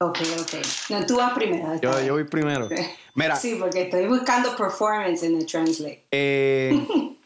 ok, 0.00 0.18
ok. 0.40 0.54
No, 0.90 1.06
tú 1.06 1.16
vas 1.16 1.32
primero. 1.34 1.80
Yo, 1.80 2.02
yo 2.02 2.14
voy 2.14 2.24
primero. 2.24 2.68
Mira, 3.14 3.36
Sí, 3.36 3.56
porque 3.60 3.82
estoy 3.82 4.06
buscando 4.06 4.56
performance 4.56 5.22
en 5.22 5.36
el 5.36 5.46
translate. 5.46 6.06
eh, 6.10 6.72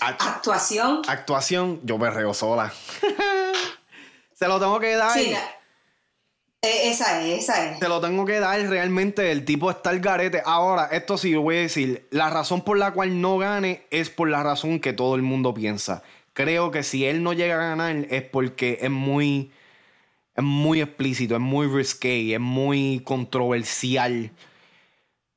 act- 0.00 0.16
Actuación. 0.26 1.02
actuación, 1.06 1.80
yo 1.84 1.98
perreo 1.98 2.34
sola. 2.34 2.72
Se 4.34 4.48
lo 4.48 4.58
tengo 4.60 4.78
que 4.80 4.94
dar. 4.96 5.12
Sí, 5.18 5.30
la- 5.30 5.56
eh, 6.64 6.90
esa 6.90 7.22
es, 7.22 7.42
esa 7.44 7.70
es. 7.72 7.78
Se 7.78 7.88
lo 7.88 8.00
tengo 8.00 8.24
que 8.24 8.38
dar 8.38 8.60
realmente. 8.68 9.32
El 9.32 9.44
tipo 9.44 9.70
está 9.70 9.90
al 9.90 10.00
garete. 10.00 10.42
Ahora, 10.44 10.86
esto 10.92 11.16
sí 11.18 11.32
lo 11.32 11.42
voy 11.42 11.56
a 11.56 11.60
decir. 11.60 12.06
La 12.10 12.30
razón 12.30 12.60
por 12.62 12.78
la 12.78 12.92
cual 12.92 13.20
no 13.20 13.38
gane 13.38 13.84
es 13.90 14.10
por 14.10 14.28
la 14.28 14.42
razón 14.42 14.78
que 14.78 14.92
todo 14.92 15.14
el 15.16 15.22
mundo 15.22 15.54
piensa. 15.54 16.02
Creo 16.34 16.70
que 16.70 16.82
si 16.82 17.04
él 17.04 17.22
no 17.22 17.32
llega 17.32 17.54
a 17.56 17.68
ganar 17.76 18.06
es 18.10 18.22
porque 18.22 18.78
es 18.80 18.90
muy. 18.90 19.50
Es 20.34 20.42
muy 20.44 20.80
explícito, 20.80 21.34
es 21.34 21.40
muy 21.40 21.66
risque, 21.66 22.32
es 22.34 22.40
muy 22.40 23.00
controversial. 23.04 24.30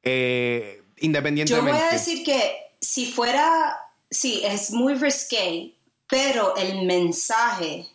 Eh, 0.05 0.81
Yo 0.81 1.05
independientemente. 1.07 1.71
voy 1.71 1.81
a 1.81 1.91
decir 1.91 2.23
que 2.23 2.55
si 2.79 3.11
fuera, 3.11 3.77
sí, 4.09 4.41
es 4.45 4.71
muy 4.71 4.93
risque, 4.93 5.73
pero 6.07 6.55
el 6.55 6.85
mensaje 6.85 7.87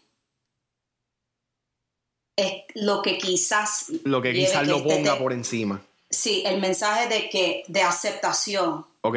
es 2.36 2.52
lo 2.74 3.02
que 3.02 3.18
quizás 3.18 3.86
lo 4.04 4.20
que 4.22 4.32
quizás 4.32 4.62
que 4.62 4.66
lo 4.68 4.76
esté 4.78 4.88
ponga 4.88 5.14
de- 5.14 5.20
por 5.20 5.32
encima. 5.32 5.82
Sí, 6.08 6.42
el 6.44 6.60
mensaje 6.60 7.08
de 7.08 7.28
que 7.30 7.62
de 7.68 7.82
aceptación 7.82 8.84
Ok, 9.02 9.16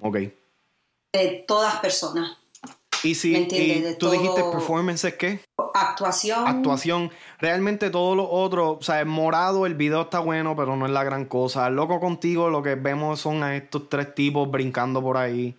ok. 0.00 0.16
de 1.12 1.44
todas 1.48 1.80
personas. 1.80 2.36
Y 3.02 3.14
si 3.14 3.32
¿Me 3.32 3.38
entiendes? 3.38 3.76
y 3.76 3.80
De 3.80 3.94
tú 3.94 4.10
dijiste 4.10 4.42
performance 4.52 5.04
es 5.04 5.14
qué? 5.14 5.40
Actuación. 5.74 6.46
Actuación. 6.46 7.10
Realmente 7.38 7.90
todo 7.90 8.14
lo 8.16 8.28
otro, 8.30 8.72
o 8.78 8.82
sea, 8.82 9.00
es 9.00 9.06
morado, 9.06 9.66
el 9.66 9.74
video 9.74 10.02
está 10.02 10.20
bueno, 10.20 10.56
pero 10.56 10.76
no 10.76 10.86
es 10.86 10.92
la 10.92 11.04
gran 11.04 11.26
cosa. 11.26 11.68
Loco 11.70 12.00
contigo, 12.00 12.48
lo 12.50 12.62
que 12.62 12.74
vemos 12.74 13.20
son 13.20 13.42
a 13.42 13.56
estos 13.56 13.88
tres 13.88 14.14
tipos 14.14 14.50
brincando 14.50 15.02
por 15.02 15.16
ahí. 15.18 15.54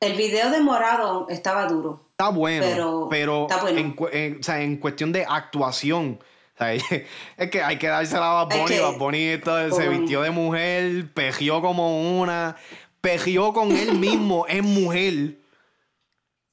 El 0.00 0.16
video 0.16 0.50
de 0.50 0.60
Morado 0.60 1.26
estaba 1.28 1.66
duro. 1.66 2.00
Está 2.12 2.30
bueno, 2.30 2.64
pero, 2.66 3.06
Pero- 3.10 3.42
está 3.50 3.60
bueno. 3.60 3.78
En, 3.78 3.96
en- 4.12 4.38
o 4.40 4.42
sea, 4.42 4.62
en 4.62 4.76
cuestión 4.78 5.12
de 5.12 5.26
actuación, 5.28 6.20
o 6.54 6.58
sea, 6.58 6.72
es 7.36 7.50
que 7.50 7.62
hay 7.62 7.76
que 7.78 7.88
dársela 7.88 8.30
a 8.40 8.44
Bad 8.44 8.56
Bunny. 8.56 8.74
que- 8.74 8.80
Bad 8.80 8.96
Bunny 8.98 9.72
se 9.76 9.88
vistió 9.90 10.22
de 10.22 10.30
mujer, 10.30 11.12
pegió 11.12 11.60
como 11.60 12.18
una, 12.20 12.56
pegió 13.02 13.52
con 13.52 13.72
él 13.72 13.98
mismo, 13.98 14.46
es 14.46 14.62
mujer. 14.62 15.39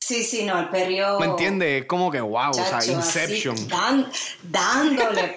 Sí, 0.07 0.23
sí, 0.23 0.45
no, 0.45 0.57
el 0.57 0.69
periodo. 0.69 1.19
¿Me 1.19 1.25
entiendes? 1.25 1.81
Es 1.81 1.85
como 1.85 2.09
que 2.09 2.21
wow, 2.21 2.51
o 2.51 2.53
sea, 2.53 2.79
Inception. 2.85 3.57
dándole. 4.41 5.35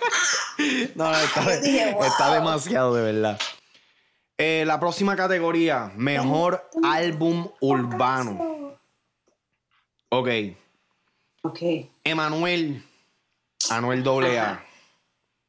no, 0.95 1.11
no, 1.11 1.51
está, 1.51 2.33
demasiado, 2.33 2.95
de 2.95 3.13
verdad. 3.13 3.41
Eh, 4.39 4.63
la 4.65 4.79
próxima 4.79 5.17
categoría, 5.17 5.91
mejor 5.97 6.71
álbum 6.85 7.49
urbano. 7.61 8.79
Ok. 10.11 10.29
Ok. 11.43 11.59
Emanuel, 12.05 12.85
Anuel 13.71 14.07
AA. 14.07 14.65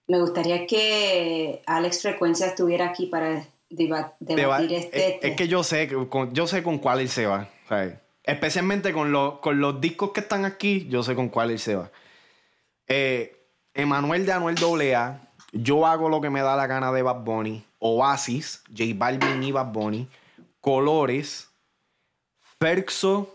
Me 0.07 0.19
gustaría 0.19 0.65
que 0.65 1.61
Alex 1.67 2.01
Frecuencia 2.01 2.47
estuviera 2.47 2.89
aquí 2.89 3.05
para 3.05 3.45
debatir 3.69 4.73
este. 4.73 5.27
Es, 5.27 5.35
que 5.35 5.47
yo 5.47 5.63
sé, 5.63 5.91
yo 6.31 6.47
sé 6.47 6.63
con 6.63 6.79
cuál 6.79 7.01
él 7.01 7.09
se 7.09 7.27
va. 7.27 7.47
Especialmente 8.23 8.93
con, 8.93 9.39
con 9.39 9.59
los 9.59 9.81
discos 9.81 10.11
que 10.11 10.19
están 10.21 10.45
aquí, 10.45 10.87
yo 10.89 11.03
sé 11.03 11.15
con 11.15 11.29
cuál 11.29 11.51
él 11.51 11.59
se 11.59 11.75
va. 11.75 11.91
Eh, 12.87 13.35
Emanuel 13.73 14.25
de 14.25 14.33
Anuel 14.33 14.55
AA, 14.93 15.21
Yo 15.53 15.85
hago 15.85 16.09
lo 16.09 16.21
que 16.21 16.29
me 16.29 16.41
da 16.41 16.55
la 16.55 16.67
gana 16.67 16.91
de 16.91 17.01
Bad 17.01 17.23
Bunny, 17.23 17.63
Oasis, 17.79 18.63
J 18.69 18.91
Balvin 18.95 19.43
y 19.43 19.51
Bad 19.51 19.71
Bunny, 19.71 20.07
Colores, 20.59 21.49
Ferxo, 22.59 23.33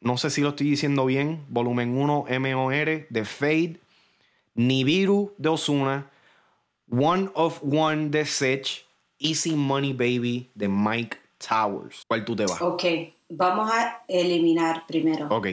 no 0.00 0.16
sé 0.16 0.30
si 0.30 0.40
lo 0.40 0.50
estoy 0.50 0.70
diciendo 0.70 1.04
bien, 1.06 1.44
volumen 1.48 1.96
1 1.96 2.26
MOR 2.40 3.06
de 3.08 3.24
Fade, 3.24 3.80
Nibiru 4.54 5.34
de 5.38 5.48
Osuna, 5.48 6.10
One 6.90 7.30
of 7.34 7.60
One 7.62 8.08
de 8.08 8.24
Sech, 8.24 8.84
Easy 9.18 9.54
Money 9.54 9.92
Baby 9.92 10.50
de 10.54 10.68
Mike 10.68 11.18
Towers. 11.38 12.02
¿Cuál 12.08 12.24
tú 12.24 12.34
te 12.34 12.44
vas? 12.44 12.60
Ok, 12.60 12.84
vamos 13.36 13.70
a 13.72 14.02
eliminar 14.08 14.86
primero. 14.86 15.28
Ok. 15.30 15.48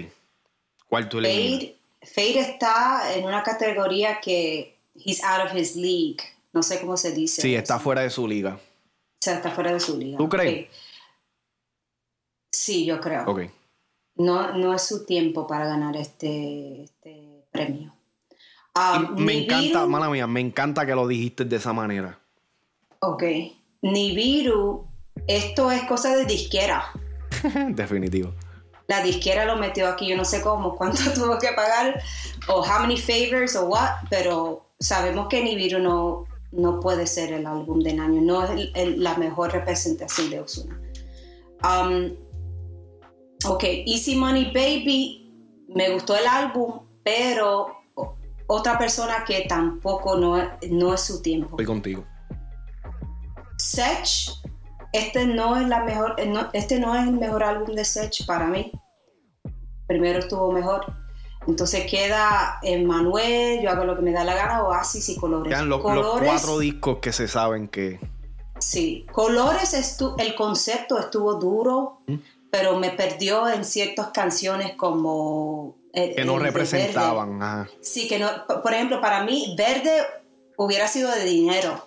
¿Cuál 0.88 1.08
tú 1.10 1.20
eliminas? 1.20 1.76
Fade, 2.02 2.40
está 2.40 3.14
en 3.14 3.26
una 3.26 3.44
categoría 3.44 4.20
que 4.22 4.78
he's 4.96 5.24
out 5.24 5.46
of 5.46 5.56
his 5.56 5.76
league. 5.76 6.20
No 6.54 6.64
sé 6.64 6.80
cómo 6.80 6.98
se 6.98 7.12
dice. 7.12 7.42
Sí, 7.42 7.56
está 7.56 7.80
fuera 7.80 8.02
de 8.02 8.10
su 8.10 8.28
liga. 8.28 8.56
O 8.56 9.22
sea, 9.22 9.36
está 9.36 9.52
fuera 9.52 9.74
de 9.74 9.80
su 9.80 9.98
liga. 9.98 10.18
¿Tú 10.18 10.30
crees? 10.30 10.70
Sí, 12.52 12.86
yo 12.86 13.00
creo. 13.00 13.26
Ok. 13.26 13.42
No, 14.16 14.54
no 14.54 14.74
es 14.74 14.82
su 14.82 15.06
tiempo 15.06 15.46
para 15.46 15.66
ganar 15.66 15.96
este, 15.96 16.84
este 16.84 17.46
premio. 17.52 17.94
Um, 18.76 19.24
me 19.24 19.44
encanta, 19.44 19.86
mala 19.86 20.10
mía, 20.10 20.28
me 20.28 20.40
encanta 20.40 20.86
que 20.86 20.96
lo 20.96 21.08
dijiste 21.08 21.46
de 21.46 21.56
esa 21.58 21.74
manera. 21.74 22.20
Ok. 23.00 23.24
Nibiru, 23.82 24.88
esto 25.28 25.72
es 25.72 25.84
cosa 25.84 26.16
de 26.16 26.26
disquera. 26.26 26.92
Definitivo. 27.70 28.34
La 28.88 29.04
disquera 29.04 29.46
lo 29.46 29.58
metió 29.58 29.88
aquí, 29.88 30.08
yo 30.08 30.18
no 30.18 30.26
sé 30.26 30.42
cómo, 30.42 30.76
cuánto 30.76 31.02
tuvo 31.14 31.38
que 31.38 31.50
pagar, 31.56 32.02
o 32.48 32.62
how 32.62 32.82
many 32.82 32.98
favors, 32.98 33.56
o 33.56 33.66
what, 33.66 33.92
pero 34.10 34.66
sabemos 34.80 35.28
que 35.30 35.44
Nibiru 35.44 35.80
no, 35.80 36.26
no 36.52 36.80
puede 36.80 37.06
ser 37.06 37.32
el 37.34 37.46
álbum 37.46 37.80
del 37.82 38.00
año, 38.00 38.22
no 38.22 38.44
es 38.44 38.98
la 38.98 39.16
mejor 39.18 39.52
representación 39.52 40.30
de 40.30 40.40
Osuna. 40.40 40.80
Um, 41.64 42.16
ok, 43.46 43.64
Easy 43.86 44.16
Money 44.16 44.46
Baby, 44.46 45.32
me 45.76 45.92
gustó 45.92 46.16
el 46.16 46.26
álbum, 46.26 46.80
pero 47.04 47.76
otra 48.48 48.80
persona 48.80 49.24
que 49.26 49.46
tampoco 49.48 50.18
no, 50.18 50.50
no 50.72 50.94
es 50.94 51.02
su 51.02 51.22
tiempo. 51.22 51.52
Estoy 51.52 51.66
contigo. 51.66 52.06
Sech, 53.58 54.32
este 54.92 55.26
no 55.26 55.58
es 55.58 55.68
la 55.68 55.84
mejor, 55.84 56.16
eh, 56.18 56.34
este 56.54 56.80
no 56.80 56.96
es 56.96 57.08
el 57.08 57.14
mejor 57.14 57.44
álbum 57.44 57.76
de 57.76 57.86
Sech 57.86 58.26
para 58.26 58.48
mí. 58.48 58.72
Primero 59.88 60.20
estuvo 60.20 60.52
mejor. 60.52 60.86
Entonces 61.48 61.90
queda 61.90 62.60
Manuel, 62.86 63.62
yo 63.62 63.70
hago 63.70 63.86
lo 63.86 63.96
que 63.96 64.02
me 64.02 64.12
da 64.12 64.24
la 64.24 64.36
gana, 64.36 64.64
Oasis 64.64 65.10
y 65.10 65.16
Colores. 65.16 65.52
Quedan 65.52 65.70
los, 65.70 65.82
cuatro 65.82 66.60
discos 66.60 67.00
que 67.00 67.12
se 67.12 67.28
saben 67.28 67.68
que. 67.68 68.00
Sí, 68.60 69.06
Colores, 69.12 69.74
el 70.18 70.36
concepto 70.36 71.00
estuvo 71.00 71.36
duro, 71.36 72.02
¿Mm? 72.08 72.16
pero 72.52 72.78
me 72.78 72.90
perdió 72.92 73.48
en 73.48 73.66
ciertas 73.66 74.10
canciones 74.10 74.76
como. 74.76 75.78
Eh, 75.94 76.14
que 76.16 76.26
no 76.26 76.38
representaban. 76.38 77.68
Sí, 77.82 78.08
que 78.08 78.20
no. 78.20 78.28
Por 78.62 78.74
ejemplo, 78.74 79.02
para 79.02 79.24
mí, 79.24 79.56
Verde 79.58 80.06
hubiera 80.58 80.88
sido 80.88 81.10
de 81.10 81.24
dinero 81.24 81.84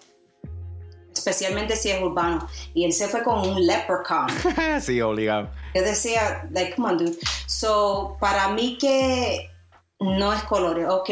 especialmente 1.23 1.77
si 1.77 1.91
es 1.91 2.03
urbano. 2.03 2.47
Y 2.75 2.85
él 2.85 2.93
se 2.93 3.09
fue 3.09 3.23
con 3.23 3.49
un 3.49 3.65
leprechaun. 3.65 4.29
sí, 4.81 5.01
obligado. 5.01 5.51
Yo 5.75 5.83
decía, 5.83 6.49
like, 6.51 6.75
come 6.75 6.89
on, 6.89 6.99
dude. 6.99 7.19
So, 7.47 8.17
para 8.21 8.49
mí 8.49 8.77
que 8.79 9.51
no 10.01 10.33
es 10.33 10.43
colores. 10.43 10.89
Ok, 10.89 11.11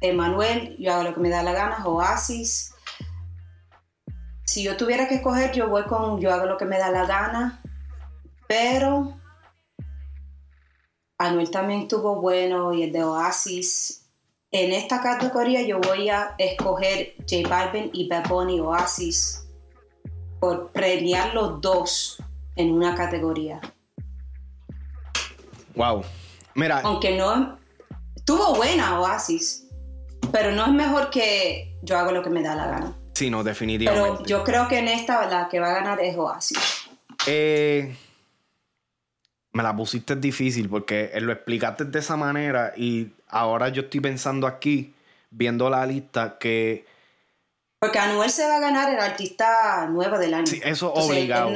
Emanuel, 0.00 0.76
yo 0.78 0.92
hago 0.92 1.02
lo 1.02 1.14
que 1.14 1.20
me 1.20 1.28
da 1.28 1.42
la 1.42 1.52
gana, 1.52 1.84
Oasis. 1.84 2.74
Si 4.44 4.62
yo 4.62 4.76
tuviera 4.76 5.08
que 5.08 5.16
escoger, 5.16 5.52
yo 5.52 5.68
voy 5.68 5.84
con 5.84 6.20
yo 6.20 6.32
hago 6.32 6.46
lo 6.46 6.56
que 6.56 6.64
me 6.64 6.78
da 6.78 6.90
la 6.90 7.06
gana. 7.06 7.60
Pero 8.48 9.16
Anuel 11.18 11.50
también 11.50 11.82
estuvo 11.82 12.20
bueno 12.20 12.72
y 12.72 12.84
el 12.84 12.92
de 12.92 13.04
Oasis 13.04 14.09
en 14.52 14.72
esta 14.72 15.00
categoría 15.00 15.62
yo 15.62 15.80
voy 15.80 16.08
a 16.08 16.34
escoger 16.38 17.14
J 17.28 17.48
Balvin 17.48 17.90
y 17.92 18.08
Bad 18.08 18.28
Bunny 18.28 18.60
Oasis 18.60 19.46
por 20.40 20.72
premiar 20.72 21.34
los 21.34 21.60
dos 21.60 22.22
en 22.56 22.72
una 22.72 22.94
categoría. 22.94 23.60
Wow. 25.74 26.04
Mira. 26.54 26.80
Aunque 26.80 27.16
no 27.16 27.58
tuvo 28.24 28.54
buena 28.54 29.00
Oasis, 29.00 29.66
pero 30.32 30.50
no 30.52 30.66
es 30.66 30.72
mejor 30.72 31.10
que 31.10 31.76
yo 31.82 31.96
hago 31.98 32.10
lo 32.12 32.22
que 32.22 32.30
me 32.30 32.42
da 32.42 32.54
la 32.56 32.66
gana. 32.66 32.96
Sí, 33.14 33.30
no, 33.30 33.44
definitivamente. 33.44 34.08
Pero 34.10 34.26
yo 34.26 34.44
creo 34.44 34.66
que 34.66 34.78
en 34.78 34.88
esta 34.88 35.26
la 35.26 35.48
que 35.48 35.60
va 35.60 35.68
a 35.68 35.74
ganar 35.74 36.00
es 36.00 36.16
Oasis. 36.16 36.58
Eh, 37.26 37.94
me 39.52 39.62
la 39.62 39.74
pusiste 39.74 40.16
difícil 40.16 40.68
porque 40.68 41.10
lo 41.20 41.32
explicaste 41.32 41.84
de 41.84 41.98
esa 41.98 42.16
manera 42.16 42.72
y 42.76 43.12
ahora 43.28 43.68
yo 43.68 43.82
estoy 43.82 44.00
pensando 44.00 44.46
aquí, 44.46 44.94
viendo 45.30 45.68
la 45.68 45.84
lista, 45.86 46.38
que... 46.38 46.86
Porque 47.78 47.98
Anuel 47.98 48.30
se 48.30 48.46
va 48.46 48.56
a 48.56 48.60
ganar 48.60 48.92
el 48.92 49.00
artista 49.00 49.86
nuevo 49.88 50.18
del 50.18 50.34
año. 50.34 50.46
Sí, 50.46 50.60
eso 50.62 50.92
obligado. 50.92 51.48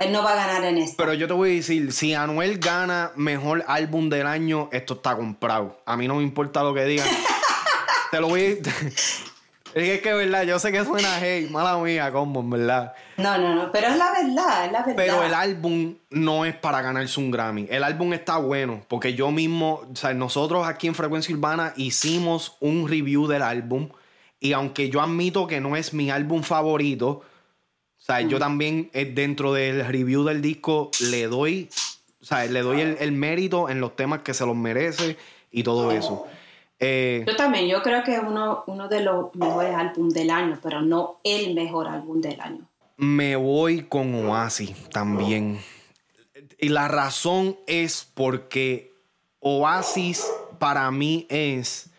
Él 0.00 0.12
no, 0.12 0.22
va 0.22 0.32
a 0.32 0.46
ganar 0.46 0.64
en 0.64 0.78
esto. 0.78 0.96
Pero 0.98 1.14
yo 1.14 1.26
te 1.26 1.32
voy 1.32 1.52
a 1.52 1.54
decir, 1.54 1.92
si 1.92 2.14
Anuel 2.14 2.58
gana 2.58 3.12
mejor 3.14 3.64
álbum 3.66 4.10
del 4.10 4.26
año, 4.26 4.68
esto 4.72 4.94
está 4.94 5.16
comprado. 5.16 5.80
A 5.86 5.96
mí 5.96 6.06
no 6.08 6.16
me 6.16 6.22
importa 6.22 6.62
lo 6.62 6.74
que 6.74 6.84
digan. 6.84 7.08
te 8.10 8.20
lo 8.20 8.28
voy 8.28 8.60
a... 8.60 8.70
Es 9.74 10.00
que, 10.00 10.14
verdad, 10.14 10.44
yo 10.44 10.58
sé 10.60 10.70
que 10.70 10.84
suena 10.84 11.18
hey, 11.20 11.48
mala 11.50 11.76
mía, 11.78 12.12
combo, 12.12 12.42
verdad. 12.48 12.94
No, 13.16 13.36
no, 13.38 13.54
no, 13.56 13.72
pero 13.72 13.88
es 13.88 13.96
la 13.96 14.12
verdad, 14.12 14.66
es 14.66 14.72
la 14.72 14.82
verdad. 14.82 14.94
Pero 14.96 15.24
el 15.24 15.34
álbum 15.34 15.96
no 16.10 16.44
es 16.44 16.54
para 16.54 16.80
ganarse 16.80 17.18
un 17.18 17.32
Grammy. 17.32 17.66
El 17.68 17.82
álbum 17.82 18.12
está 18.12 18.36
bueno, 18.36 18.82
porque 18.88 19.14
yo 19.14 19.32
mismo, 19.32 19.82
o 19.92 19.96
sea, 19.96 20.14
nosotros 20.14 20.66
aquí 20.66 20.86
en 20.86 20.94
Frecuencia 20.94 21.34
Urbana 21.34 21.72
hicimos 21.76 22.56
un 22.60 22.88
review 22.88 23.26
del 23.26 23.42
álbum. 23.42 23.88
Y 24.38 24.52
aunque 24.52 24.90
yo 24.90 25.00
admito 25.00 25.48
que 25.48 25.60
no 25.60 25.74
es 25.74 25.92
mi 25.92 26.10
álbum 26.10 26.42
favorito, 26.42 27.08
o 27.08 27.22
sea, 27.98 28.20
yo 28.20 28.38
también 28.38 28.90
eh, 28.92 29.10
dentro 29.12 29.52
del 29.52 29.84
review 29.86 30.24
del 30.24 30.40
disco 30.40 30.90
le 31.00 31.26
doy, 31.26 31.68
o 32.20 32.24
sea, 32.24 32.44
le 32.44 32.60
doy 32.60 32.80
el, 32.80 32.96
el 33.00 33.10
mérito 33.12 33.68
en 33.70 33.80
los 33.80 33.96
temas 33.96 34.20
que 34.20 34.34
se 34.34 34.46
los 34.46 34.54
merece 34.54 35.16
y 35.50 35.62
todo 35.62 35.90
eso. 35.90 36.26
Eh, 36.80 37.24
yo 37.26 37.36
también, 37.36 37.66
yo 37.66 37.82
creo 37.82 38.02
que 38.02 38.14
es 38.14 38.20
uno, 38.20 38.64
uno 38.66 38.88
de 38.88 39.00
los 39.00 39.34
mejores 39.34 39.74
álbumes 39.74 40.14
del 40.14 40.30
año, 40.30 40.58
pero 40.62 40.82
no 40.82 41.20
el 41.24 41.54
mejor 41.54 41.88
álbum 41.88 42.20
del 42.20 42.40
año. 42.40 42.68
Me 42.96 43.36
voy 43.36 43.84
con 43.84 44.14
Oasis 44.26 44.88
también. 44.90 45.58
Y 46.58 46.68
la 46.68 46.88
razón 46.88 47.56
es 47.66 48.10
porque 48.14 48.92
Oasis 49.40 50.26
para 50.58 50.90
mí 50.90 51.26
es, 51.28 51.90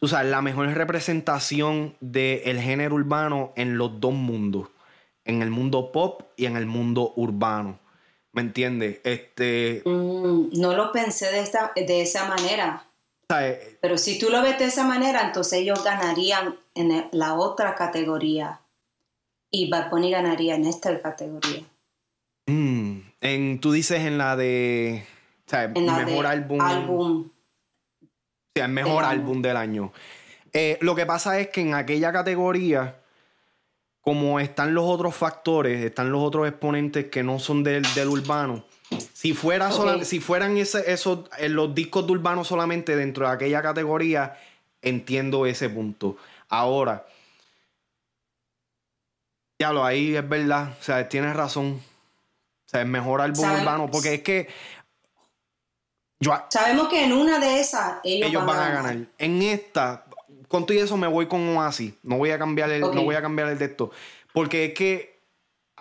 tú 0.00 0.08
sabes, 0.08 0.30
la 0.30 0.42
mejor 0.42 0.68
representación 0.68 1.96
del 2.00 2.60
género 2.60 2.94
urbano 2.94 3.52
en 3.56 3.78
los 3.78 4.00
dos 4.00 4.14
mundos. 4.14 4.68
En 5.24 5.42
el 5.42 5.50
mundo 5.50 5.92
pop 5.92 6.22
y 6.36 6.46
en 6.46 6.56
el 6.56 6.66
mundo 6.66 7.12
urbano. 7.16 7.78
¿Me 8.32 8.40
entiendes? 8.40 9.00
Este... 9.04 9.82
Mm, 9.84 10.58
no 10.58 10.74
lo 10.74 10.90
pensé 10.90 11.30
de, 11.30 11.40
esta, 11.40 11.72
de 11.76 12.00
esa 12.02 12.26
manera. 12.28 12.86
Pero 13.80 13.98
si 13.98 14.18
tú 14.18 14.30
lo 14.30 14.42
ves 14.42 14.58
de 14.58 14.66
esa 14.66 14.84
manera, 14.84 15.22
entonces 15.22 15.60
ellos 15.60 15.82
ganarían 15.84 16.56
en 16.74 17.08
la 17.12 17.34
otra 17.34 17.74
categoría 17.74 18.60
y 19.50 19.70
Bad 19.70 19.90
Bunny 19.90 20.10
ganaría 20.10 20.54
en 20.54 20.66
esta 20.66 21.00
categoría. 21.00 21.64
Mm, 22.46 22.98
en, 23.20 23.60
tú 23.60 23.72
dices 23.72 24.00
en 24.00 24.18
la 24.18 24.36
de... 24.36 25.06
O 25.46 25.50
sea, 25.50 25.68
mejor 25.68 26.26
álbum. 26.26 26.60
álbum. 26.60 27.30
O 28.02 28.52
sea, 28.54 28.66
el 28.66 28.72
mejor 28.72 29.04
álbum 29.04 29.42
del 29.42 29.56
año. 29.56 29.92
Eh, 30.52 30.78
lo 30.80 30.94
que 30.94 31.06
pasa 31.06 31.38
es 31.38 31.48
que 31.48 31.60
en 31.60 31.74
aquella 31.74 32.12
categoría 32.12 32.96
como 34.02 34.40
están 34.40 34.74
los 34.74 34.84
otros 34.84 35.14
factores, 35.14 35.82
están 35.82 36.10
los 36.10 36.22
otros 36.22 36.48
exponentes 36.48 37.06
que 37.06 37.22
no 37.22 37.38
son 37.38 37.62
del, 37.62 37.84
del 37.94 38.08
urbano. 38.08 38.64
Si, 39.22 39.34
fuera 39.34 39.72
Ok. 39.72 40.02
si 40.02 40.18
fueran 40.18 40.56
ese, 40.56 40.90
esos, 40.92 41.20
eh, 41.38 41.48
los 41.48 41.72
discos 41.76 42.04
de 42.08 42.12
urbano 42.12 42.42
solamente 42.42 42.96
dentro 42.96 43.24
de 43.28 43.32
aquella 43.32 43.62
categoría, 43.62 44.36
entiendo 44.80 45.46
ese 45.46 45.70
punto. 45.70 46.16
Ahora, 46.48 47.06
ya 49.60 49.72
lo 49.72 49.84
ahí 49.84 50.16
es 50.16 50.28
verdad, 50.28 50.74
o 50.80 50.82
sea, 50.82 51.08
tienes 51.08 51.36
razón. 51.36 51.80
O 52.66 52.68
sea, 52.68 52.80
es 52.80 52.86
mejor 52.88 53.20
álbum 53.20 53.48
urbano, 53.48 53.88
porque 53.92 54.14
es 54.14 54.22
que 54.22 54.48
yo, 56.18 56.32
Sabemos 56.50 56.88
que 56.88 57.04
en 57.04 57.12
una 57.12 57.38
de 57.38 57.60
esas 57.60 58.00
ellos, 58.02 58.28
ellos 58.28 58.44
van 58.44 58.58
a 58.58 58.70
ganar. 58.70 58.96
En 59.18 59.42
esta, 59.42 60.04
con 60.48 60.66
todo 60.66 60.76
y 60.76 60.80
eso 60.80 60.96
me 60.96 61.06
voy 61.06 61.28
con 61.28 61.56
Oasis. 61.56 61.94
No 62.02 62.16
voy 62.18 62.30
a 62.30 62.40
cambiar 62.40 62.70
el, 62.72 62.82
Ok. 62.82 62.94
no 62.94 63.04
voy 63.04 63.14
a 63.14 63.22
cambiar 63.22 63.50
el 63.50 63.58
de 63.58 63.66
esto. 63.66 63.92
Porque 64.32 64.64
es 64.64 64.74
que, 64.74 65.11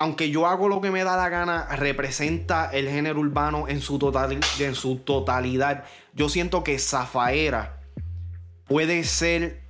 aunque 0.02 0.32
yo 0.32 0.48
hago 0.48 0.68
lo 0.68 0.82
que 0.82 0.90
me 0.90 1.04
da 1.04 1.16
la 1.16 1.30
gana, 1.30 1.68
representa 1.76 2.72
el 2.74 2.90
género 2.90 3.20
urbano 3.20 3.68
en 3.68 3.82
su, 3.82 4.00
total, 4.00 4.40
en 4.60 4.74
su 4.74 4.96
totalidad. 4.98 5.84
Yo 6.16 6.28
siento 6.28 6.64
que 6.64 6.80
Zafaera 6.80 7.80
puede 8.66 9.04
ser 9.04 9.62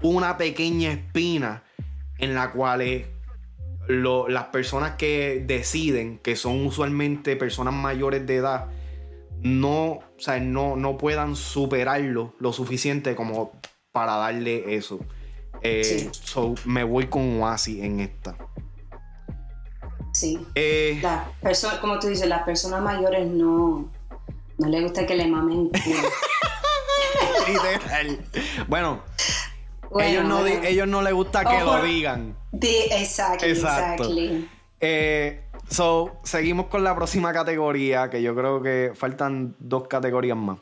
una 0.00 0.36
pequeña 0.36 0.92
espina 0.92 1.64
en 2.18 2.36
la 2.36 2.52
cual 2.52 2.82
eh, 2.82 3.10
lo- 3.88 4.28
las 4.28 4.44
personas 4.44 4.92
que 4.92 5.42
deciden, 5.44 6.18
que 6.18 6.36
son 6.36 6.64
usualmente 6.66 7.34
personas 7.34 7.74
mayores 7.74 8.24
de 8.28 8.36
edad, 8.36 8.66
no, 9.42 9.84
o 9.94 10.04
sea, 10.18 10.38
no, 10.38 10.76
no 10.76 10.98
puedan 10.98 11.34
superarlo 11.34 12.36
lo 12.38 12.52
suficiente 12.52 13.16
como 13.16 13.52
para 13.90 14.14
darle 14.16 14.76
eso. 14.76 15.00
Eh, 15.62 15.82
Sí. 15.82 16.08
so, 16.12 16.54
me 16.64 16.84
voy 16.84 17.08
con 17.08 17.42
Oasis 17.42 17.82
en 17.82 17.98
esta. 17.98 18.36
Sí. 20.12 20.38
Eh, 20.54 20.98
Las 21.02 21.28
personas, 21.40 21.78
como 21.78 21.98
tú 21.98 22.08
dices, 22.08 22.26
las 22.28 22.42
personas 22.42 22.82
mayores 22.82 23.26
no, 23.28 23.88
no 24.58 24.68
les 24.68 24.82
gusta 24.82 25.06
que 25.06 25.14
le 25.16 25.26
mamen. 25.26 25.70
bueno, 28.68 29.02
Bueno, 29.90 30.08
ellos, 30.08 30.24
no 30.24 30.40
bueno. 30.40 30.62
ellos 30.64 30.88
no 30.88 31.02
les 31.02 31.12
gusta 31.12 31.44
que 31.44 31.60
lo 31.60 31.82
digan. 31.82 32.36
Di- 32.52 32.68
exactly, 32.90 33.50
Exacto. 33.50 34.02
exactly. 34.04 34.48
Eh, 34.80 35.44
so, 35.68 36.12
seguimos 36.24 36.66
con 36.66 36.84
la 36.84 36.94
próxima 36.94 37.32
categoría, 37.32 38.08
que 38.10 38.22
yo 38.22 38.34
creo 38.34 38.62
que 38.62 38.92
faltan 38.94 39.54
dos 39.58 39.88
categorías 39.88 40.36
más. 40.36 40.58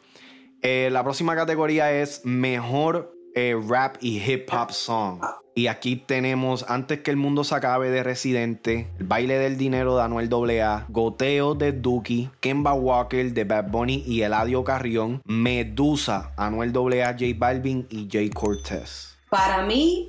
Eh, 0.62 0.88
la 0.90 1.04
próxima 1.04 1.37
categoría 1.37 1.92
es 1.92 2.22
mejor 2.24 3.14
eh, 3.38 3.57
rap 3.68 3.96
y 4.01 4.18
hip 4.18 4.48
hop 4.53 4.72
song. 4.72 5.20
Y 5.55 5.66
aquí 5.66 5.96
tenemos 5.96 6.64
Antes 6.68 7.01
que 7.01 7.11
el 7.11 7.16
mundo 7.16 7.42
se 7.42 7.55
acabe 7.55 7.90
de 7.90 8.05
Residente, 8.05 8.88
El 8.98 9.07
baile 9.07 9.38
del 9.38 9.59
dinero 9.59 9.96
de 9.96 10.03
Anuel 10.03 10.31
AA, 10.33 10.87
Goteo 10.88 11.55
de 11.55 11.72
Duki, 11.72 12.31
Kemba 12.40 12.74
Walker 12.74 13.33
de 13.33 13.44
Bad 13.44 13.70
Bunny 13.70 14.05
y 14.07 14.22
Eladio 14.22 14.62
Carrión, 14.62 15.20
Medusa, 15.24 16.33
Anuel 16.37 16.70
AA, 16.70 17.12
J 17.12 17.24
Balvin 17.37 17.87
y 17.90 18.09
Jay 18.11 18.31
Cortez. 18.31 19.16
Para 19.31 19.62
mí, 19.62 20.09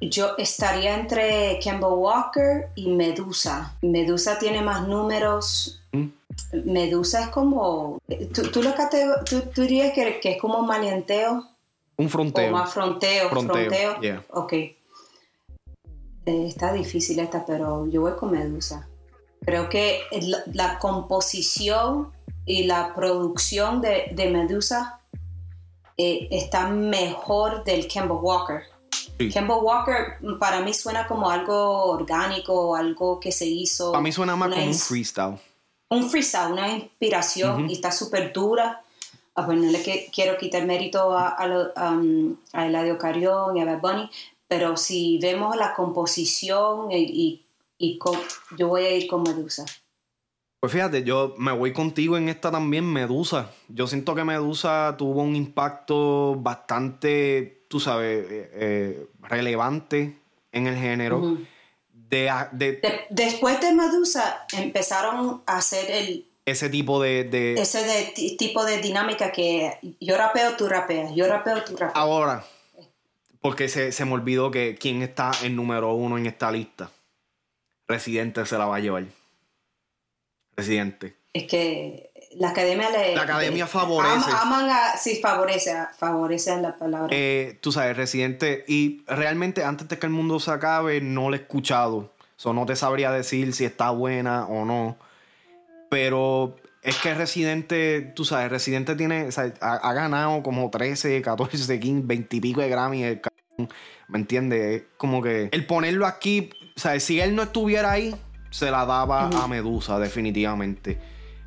yo 0.00 0.36
estaría 0.38 0.94
entre 0.94 1.58
Kemba 1.62 1.88
Walker 1.88 2.68
y 2.74 2.90
Medusa. 2.90 3.76
Medusa 3.82 4.38
tiene 4.38 4.62
más 4.62 4.86
números. 4.86 5.82
¿Mm? 5.92 6.08
Medusa 6.64 7.24
es 7.24 7.28
como. 7.28 7.98
¿Tú, 8.34 8.42
tú 8.50 8.62
lo 8.62 8.74
tú, 9.24 9.40
tú 9.54 9.62
dirías 9.62 9.92
que, 9.92 10.20
que 10.20 10.32
es 10.32 10.40
como 10.40 10.62
maleanteo? 10.62 11.46
Un 12.00 12.06
O 12.06 12.08
fronteo. 12.10 12.52
más 12.52 12.72
fronteo. 12.72 13.28
Fronteo, 13.28 13.54
Fronteo. 13.70 14.00
yeah. 14.00 14.24
Ok. 14.30 14.52
Eh, 14.52 14.76
está 16.26 16.72
difícil 16.72 17.18
esta, 17.18 17.44
pero 17.44 17.86
yo 17.86 18.00
voy 18.02 18.12
con 18.12 18.30
Medusa. 18.30 18.88
Creo 19.44 19.68
que 19.68 20.02
la, 20.22 20.38
la 20.52 20.78
composición 20.78 22.12
y 22.46 22.64
la 22.64 22.94
producción 22.94 23.80
de, 23.80 24.10
de 24.12 24.30
Medusa 24.30 25.00
eh, 25.96 26.28
está 26.30 26.68
mejor 26.68 27.64
del 27.64 27.86
Kemba 27.88 28.14
Walker. 28.14 28.62
Sí. 29.18 29.28
Kemba 29.30 29.56
Walker 29.56 30.16
mm, 30.20 30.38
para 30.38 30.60
mí 30.60 30.72
suena 30.74 31.06
como 31.06 31.30
algo 31.30 31.84
orgánico, 31.86 32.74
algo 32.76 33.18
que 33.20 33.32
se 33.32 33.46
hizo. 33.46 33.92
Para 33.92 34.02
mí 34.02 34.12
suena 34.12 34.36
más 34.36 34.50
como 34.50 34.64
un 34.66 34.74
freestyle. 34.74 35.38
un 35.90 36.08
freestyle, 36.10 36.52
una 36.52 36.68
inspiración 36.68 37.68
y 37.68 37.74
está 37.74 37.90
súper 37.92 38.32
dura. 38.32 38.82
Ah, 39.40 39.46
pues 39.46 39.58
no 39.58 39.70
le 39.70 39.82
que- 39.82 40.10
quiero 40.12 40.36
quitar 40.38 40.64
mérito 40.66 41.12
a, 41.16 41.28
a, 41.28 41.46
lo- 41.46 41.72
um, 41.76 42.36
a 42.52 42.66
Eladio 42.66 42.98
Carrión 42.98 43.56
y 43.56 43.60
a 43.62 43.64
Bad 43.64 43.80
Bunny, 43.80 44.10
pero 44.48 44.76
si 44.76 45.18
vemos 45.22 45.56
la 45.56 45.74
composición 45.74 46.90
y, 46.92 46.96
y- 46.98 47.46
y 47.78 47.98
yo 48.58 48.68
voy 48.68 48.82
a 48.84 48.90
ir 48.94 49.06
con 49.06 49.22
Medusa. 49.22 49.64
Pues 50.60 50.72
fíjate, 50.74 51.02
yo 51.04 51.34
me 51.38 51.52
voy 51.52 51.72
contigo 51.72 52.18
en 52.18 52.28
esta 52.28 52.50
también, 52.50 52.84
Medusa. 52.84 53.50
Yo 53.68 53.86
siento 53.86 54.14
que 54.14 54.24
Medusa 54.24 54.94
tuvo 54.98 55.22
un 55.22 55.34
impacto 55.34 56.36
bastante, 56.36 57.64
tú 57.68 57.80
sabes, 57.80 58.26
eh, 58.30 58.50
eh, 58.52 59.06
relevante 59.22 60.18
en 60.52 60.66
el 60.66 60.76
género. 60.76 61.18
Ujú. 61.18 61.38
de, 61.92 62.28
de 62.52 62.72
De- 62.72 63.00
después 63.08 63.60
de 63.60 63.72
Medusa 63.72 64.44
empezaron 64.52 65.42
a 65.46 65.56
hacer 65.58 65.90
el, 65.90 66.26
ese 66.50 66.68
tipo 66.68 67.00
de... 67.02 67.24
de- 67.24 67.54
ese 67.60 67.84
de- 67.84 68.12
ti- 68.14 68.36
tipo 68.36 68.64
de 68.64 68.78
dinámica 68.78 69.32
que 69.32 69.78
yo 70.00 70.16
rapeo, 70.16 70.56
tú 70.56 70.68
rapeas, 70.68 71.14
yo 71.14 71.26
rapeo, 71.26 71.62
tú 71.64 71.72
rapeas. 71.76 71.92
Ahora, 71.96 72.44
porque 73.40 73.68
se, 73.68 73.92
se 73.92 74.04
me 74.04 74.12
olvidó 74.12 74.50
que 74.50 74.76
quién 74.78 75.02
está 75.02 75.30
en 75.42 75.56
número 75.56 75.92
uno 75.94 76.18
en 76.18 76.26
esta 76.26 76.50
lista. 76.52 76.90
Residente 77.88 78.44
se 78.46 78.58
la 78.58 78.66
va 78.66 78.76
a 78.76 78.80
llevar. 78.80 79.04
Residente. 80.56 81.16
Es 81.32 81.44
que 81.44 82.10
la 82.32 82.50
academia 82.50 82.90
le... 82.90 83.14
La 83.14 83.22
academia 83.22 83.64
le- 83.64 83.70
favorece. 83.70 84.30
am- 84.30 84.52
aman 84.52 84.70
a... 84.70 84.96
Sí, 84.96 85.20
favorece, 85.22 85.74
favorece 85.96 86.60
la 86.60 86.76
palabra. 86.76 87.08
Eh, 87.10 87.58
tú 87.60 87.72
sabes, 87.72 87.96
Residente. 87.96 88.64
Y 88.68 89.02
realmente 89.06 89.64
antes 89.64 89.88
de 89.88 89.98
que 89.98 90.06
el 90.06 90.12
mundo 90.12 90.38
se 90.40 90.50
acabe, 90.50 91.00
no 91.00 91.30
la 91.30 91.36
he 91.36 91.40
escuchado. 91.40 92.12
So, 92.36 92.52
no 92.52 92.66
te 92.66 92.74
sabría 92.76 93.10
decir 93.10 93.52
si 93.52 93.64
está 93.64 93.90
buena 93.90 94.46
o 94.46 94.64
no. 94.64 94.96
Pero 95.90 96.56
es 96.82 96.96
que 96.96 97.12
Residente, 97.14 98.12
tú 98.16 98.24
sabes, 98.24 98.48
Residente 98.50 98.94
tiene, 98.96 99.24
o 99.26 99.32
sea, 99.32 99.52
ha, 99.60 99.74
ha 99.74 99.92
ganado 99.92 100.42
como 100.42 100.70
13, 100.70 101.20
14, 101.20 101.78
15, 101.78 102.06
20 102.06 102.36
y 102.36 102.40
pico 102.40 102.60
de 102.62 102.68
Grammy. 102.70 103.02
el 103.02 103.20
¿Me 104.08 104.18
entiendes? 104.18 104.80
Es 104.80 104.82
como 104.96 105.20
que 105.20 105.50
el 105.52 105.66
ponerlo 105.66 106.06
aquí, 106.06 106.50
o 106.76 106.80
sea, 106.80 106.98
si 106.98 107.20
él 107.20 107.34
no 107.34 107.42
estuviera 107.42 107.92
ahí, 107.92 108.16
se 108.50 108.70
la 108.70 108.86
daba 108.86 109.26
a 109.28 109.46
Medusa, 109.46 109.98
definitivamente. 109.98 110.98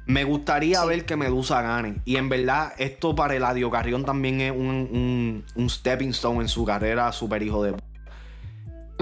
Me 0.06 0.24
gustaría 0.26 0.82
Sí. 0.82 0.88
ver 0.88 1.06
que 1.06 1.16
Medusa 1.16 1.62
gane. 1.62 2.02
Y 2.06 2.18
en 2.18 2.30
verdad, 2.30 2.74
esto 2.78 3.16
para 3.16 3.36
Eladio 3.36 3.72
Carrión 3.72 4.06
también 4.06 4.42
es 4.42 4.52
un, 4.52 4.60
un, 4.92 5.46
un 5.56 5.70
stepping 5.70 6.10
stone 6.10 6.42
en 6.42 6.50
su 6.50 6.66
carrera 6.66 7.12
super 7.14 7.42
hijo 7.42 7.64
de... 7.64 7.74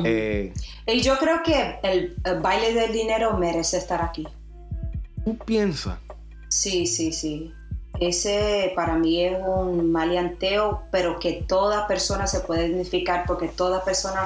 Eh, 0.03 0.53
Y 0.87 1.01
yo 1.01 1.17
creo 1.17 1.43
que 1.43 1.79
el, 1.83 2.15
el 2.23 2.39
baile 2.39 2.73
del 2.73 2.93
dinero 2.93 3.37
merece 3.37 3.77
estar 3.77 4.01
aquí. 4.01 4.27
¿Tú 5.25 5.37
piensas? 5.37 5.99
Sí, 6.49 6.87
sí, 6.87 7.11
sí. 7.11 7.53
Ese 7.99 8.71
para 8.75 8.95
mí 8.95 9.23
es 9.23 9.37
un 9.45 9.91
maleanteo, 9.91 10.83
pero 10.91 11.19
que 11.19 11.43
toda 11.47 11.87
persona 11.87 12.25
se 12.25 12.39
puede 12.39 12.67
identificar 12.67 13.25
porque 13.27 13.47
toda 13.47 13.83
persona... 13.83 14.25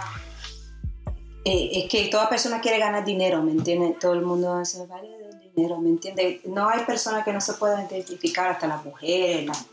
eh, 1.44 1.70
es 1.74 1.90
que 1.90 2.08
toda 2.08 2.30
persona 2.30 2.62
quiere 2.62 2.80
ganar 2.80 3.04
dinero, 3.04 3.44
¿me 3.44 3.52
entiendes? 3.52 4.00
Todo 4.00 4.14
el 4.14 4.22
mundo 4.22 4.62
el 4.76 4.88
baile 4.88 5.18
del 5.18 5.40
dinero, 5.54 5.80
¿me 5.80 5.90
entiendes? 5.90 6.46
No 6.46 6.70
hay 6.70 6.86
personas 6.86 7.26
que 7.26 7.34
no 7.34 7.42
se 7.42 7.54
puedan 7.54 7.86
identificar, 7.86 8.50
hasta 8.50 8.68
las 8.68 8.86
mujeres, 8.86 9.46
las 9.46 9.66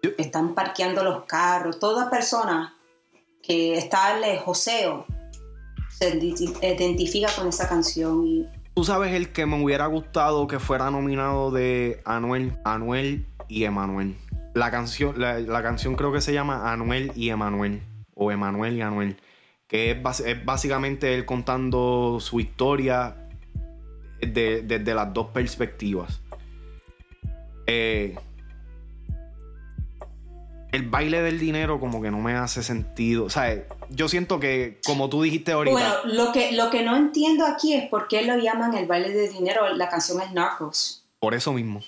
que 0.00 0.14
están 0.16 0.54
parqueando 0.54 1.04
los 1.04 1.24
carros. 1.24 1.78
Toda 1.78 2.08
persona 2.08 2.74
que 3.42 3.76
está 3.76 4.18
el 4.18 4.38
joseo 4.38 5.04
se 5.98 6.18
identi- 6.18 6.56
identifica 6.62 7.28
con 7.36 7.48
esa 7.48 7.68
canción 7.68 8.26
y 8.26 8.46
Tú 8.78 8.84
sabes 8.84 9.12
el 9.12 9.30
que 9.30 9.44
me 9.44 9.60
hubiera 9.60 9.86
gustado 9.86 10.46
que 10.46 10.60
fuera 10.60 10.88
nominado 10.92 11.50
de 11.50 12.00
Anuel, 12.04 12.56
Anuel 12.64 13.26
y 13.48 13.64
Emanuel. 13.64 14.14
La 14.54 14.70
canción, 14.70 15.16
la, 15.18 15.62
canción 15.64 15.96
creo 15.96 16.12
que 16.12 16.20
se 16.20 16.32
llama 16.32 16.70
Anuel 16.70 17.10
y 17.16 17.30
Emanuel. 17.30 17.82
O 18.14 18.30
Emanuel 18.30 18.76
y 18.76 18.82
Anuel. 18.82 19.16
Que 19.66 19.90
es, 19.90 20.44
básicamente 20.44 21.12
él 21.16 21.26
contando 21.26 22.18
su 22.20 22.38
historia 22.38 23.16
de- 24.20 24.62
desde 24.62 24.94
las 24.94 25.12
dos 25.12 25.26
perspectivas. 25.30 26.22
Eh, 27.66 28.14
el 30.72 30.88
baile 30.88 31.22
del 31.22 31.38
dinero 31.38 31.80
como 31.80 32.02
que 32.02 32.10
no 32.10 32.18
me 32.18 32.34
hace 32.34 32.62
sentido. 32.62 33.24
O 33.24 33.30
sea, 33.30 33.64
yo 33.90 34.08
siento 34.08 34.38
que, 34.40 34.80
como 34.84 35.08
tú 35.08 35.22
dijiste 35.22 35.52
ahorita... 35.52 35.72
Bueno, 35.72 35.94
lo 36.04 36.32
que, 36.32 36.52
lo 36.52 36.70
que 36.70 36.82
no 36.82 36.96
entiendo 36.96 37.46
aquí 37.46 37.74
es 37.74 37.88
por 37.88 38.08
qué 38.08 38.22
lo 38.22 38.36
llaman 38.36 38.74
el 38.76 38.86
baile 38.86 39.10
de 39.10 39.28
dinero. 39.28 39.68
La 39.74 39.88
canción 39.88 40.20
es 40.20 40.32
Narcos. 40.32 41.06
Por 41.18 41.34
eso 41.34 41.52
mismo. 41.52 41.80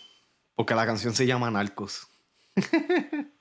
Porque 0.54 0.74
la 0.74 0.86
canción 0.86 1.14
se 1.14 1.26
llama 1.26 1.50
Narcos. 1.50 2.08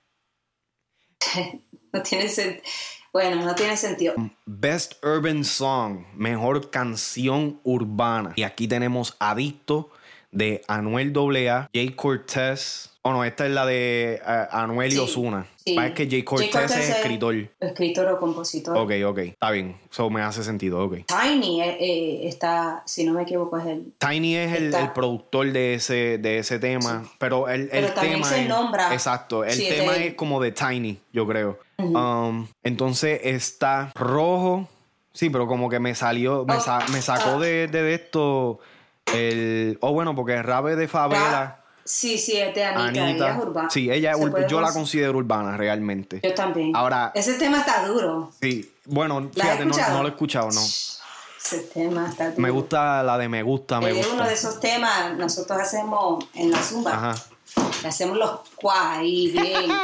No 1.91 2.03
tiene 2.03 2.29
sentido. 2.29 2.63
Bueno, 3.11 3.43
no 3.43 3.55
tiene 3.55 3.75
sentido. 3.75 4.13
Best 4.45 5.03
Urban 5.03 5.43
Song, 5.43 6.05
mejor 6.15 6.69
canción 6.69 7.59
urbana. 7.63 8.33
Y 8.35 8.43
aquí 8.43 8.67
tenemos 8.67 9.15
Adicto 9.19 9.89
de 10.31 10.61
Anuel 10.67 11.11
AA, 11.15 11.69
Jay 11.73 11.89
Cortez. 11.89 12.88
Oh, 13.02 13.14
no, 13.14 13.24
esta 13.24 13.45
es 13.45 13.52
la 13.54 13.66
de 13.66 14.22
uh, 14.26 14.56
Anuel 14.58 14.89
y 14.89 14.95
Sí, 14.95 15.00
Osuna. 15.00 15.45
sí. 15.56 15.78
Es 15.80 15.91
que 15.93 16.10
Jay 16.10 16.24
Cortez, 16.24 16.52
Jay 16.52 16.62
Cortez 16.64 16.78
es 16.80 16.89
es- 16.89 16.95
escritor. 16.97 17.36
Escritor 17.62 18.08
o 18.10 18.20
compositor. 18.20 18.78
Ok, 18.78 18.91
ok. 19.08 19.18
Está 19.20 19.52
bien. 19.52 19.78
Eso 19.89 20.10
me 20.10 20.22
hace 20.22 20.43
sentido, 20.43 20.84
ok. 20.84 20.97
Tiny 21.08 21.62
eh, 21.62 21.78
eh, 21.80 22.28
está, 22.28 22.84
si 22.86 23.06
no 23.06 23.14
me 23.14 23.22
equivoco, 23.24 23.58
es 23.58 23.68
el. 23.68 23.93
Tiny 23.97 24.36
es 24.36 24.54
el, 24.54 24.76
productor 24.93 25.50
de 25.54 25.76
ese, 25.76 26.18
de 26.18 26.39
ese 26.39 26.60
tema, 26.60 27.04
pero 27.20 27.47
el, 27.47 27.70
el 27.72 27.93
también 27.93 28.16
tema 28.16 28.28
se 28.28 28.41
es, 28.43 28.50
nombra. 28.50 28.93
Exacto, 28.93 29.45
el 29.45 29.52
es 29.62 29.70
tema 29.70 29.95
es 29.95 30.14
como 30.16 30.41
de 30.41 30.52
Tiny, 30.52 31.00
yo 31.14 31.26
creo. 31.26 31.58
Um, 31.78 32.47
entonces 32.64 33.22
está 33.24 33.93
rojo, 33.95 34.68
sí, 35.14 35.30
pero 35.30 35.47
como 35.47 35.70
que 35.70 35.80
me 35.80 35.95
salió, 35.95 36.43
me, 36.45 36.56
Oh, 36.58 36.60
sa- 36.60 36.86
me 36.91 37.02
sacó 37.02 37.38
ah. 37.38 37.39
de, 37.39 37.68
de 37.70 37.93
esto 37.93 38.60
el... 39.14 39.78
Oh, 39.80 39.93
bueno, 39.93 40.14
porque 40.16 40.41
Rabe 40.43 40.76
de 40.76 40.89
Favela, 40.89 41.59
Sí, 41.91 42.19
sí, 42.19 42.37
es 42.37 42.53
de 42.53 42.63
Anita. 42.65 43.09
Ella 43.09 43.31
es 43.31 43.37
urbana. 43.41 43.69
Sí, 43.71 43.89
ella 43.91 44.11
es 44.11 44.17
¿Se 44.17 44.23
ur- 44.23 44.47
yo 44.47 44.61
la 44.61 44.67
cons- 44.67 44.73
considero 44.73 45.17
urbana 45.17 45.57
realmente. 45.57 46.19
Yo 46.21 46.35
también. 46.35 46.75
Ahora- 46.75 47.11
Ese 47.15 47.33
tema 47.33 47.57
está 47.61 47.83
duro. 47.87 48.31
Sí, 48.39 48.71
bueno, 48.85 49.21
¿La 49.33 49.43
has 49.45 49.57
fíjate, 49.59 49.65
no, 49.65 50.01
lo 50.03 50.07
he 50.07 50.11
escuchado, 50.11 50.49
no. 50.51 50.61
Ese 50.61 51.59
tema 51.73 52.07
está 52.07 52.25
duro. 52.29 52.41
Me 52.41 52.51
gusta 52.51 53.01
la 53.01 53.17
de 53.17 53.27
me 53.27 53.41
gusta, 53.41 53.81
me 53.81 53.89
es 53.89 54.05
uno 54.05 54.09
gusta. 54.17 54.27
de 54.27 54.33
esos 54.35 54.59
temas 54.59 55.17
nosotros 55.17 55.59
hacemos 55.59 56.23
en 56.35 56.51
la 56.51 56.61
zumba. 56.61 56.91
Ajá. 56.93 57.15
Le 57.81 57.87
hacemos 57.87 58.17
los 58.19 58.39
cuá 58.55 58.97
ahí 58.99 59.31
bien. 59.31 59.71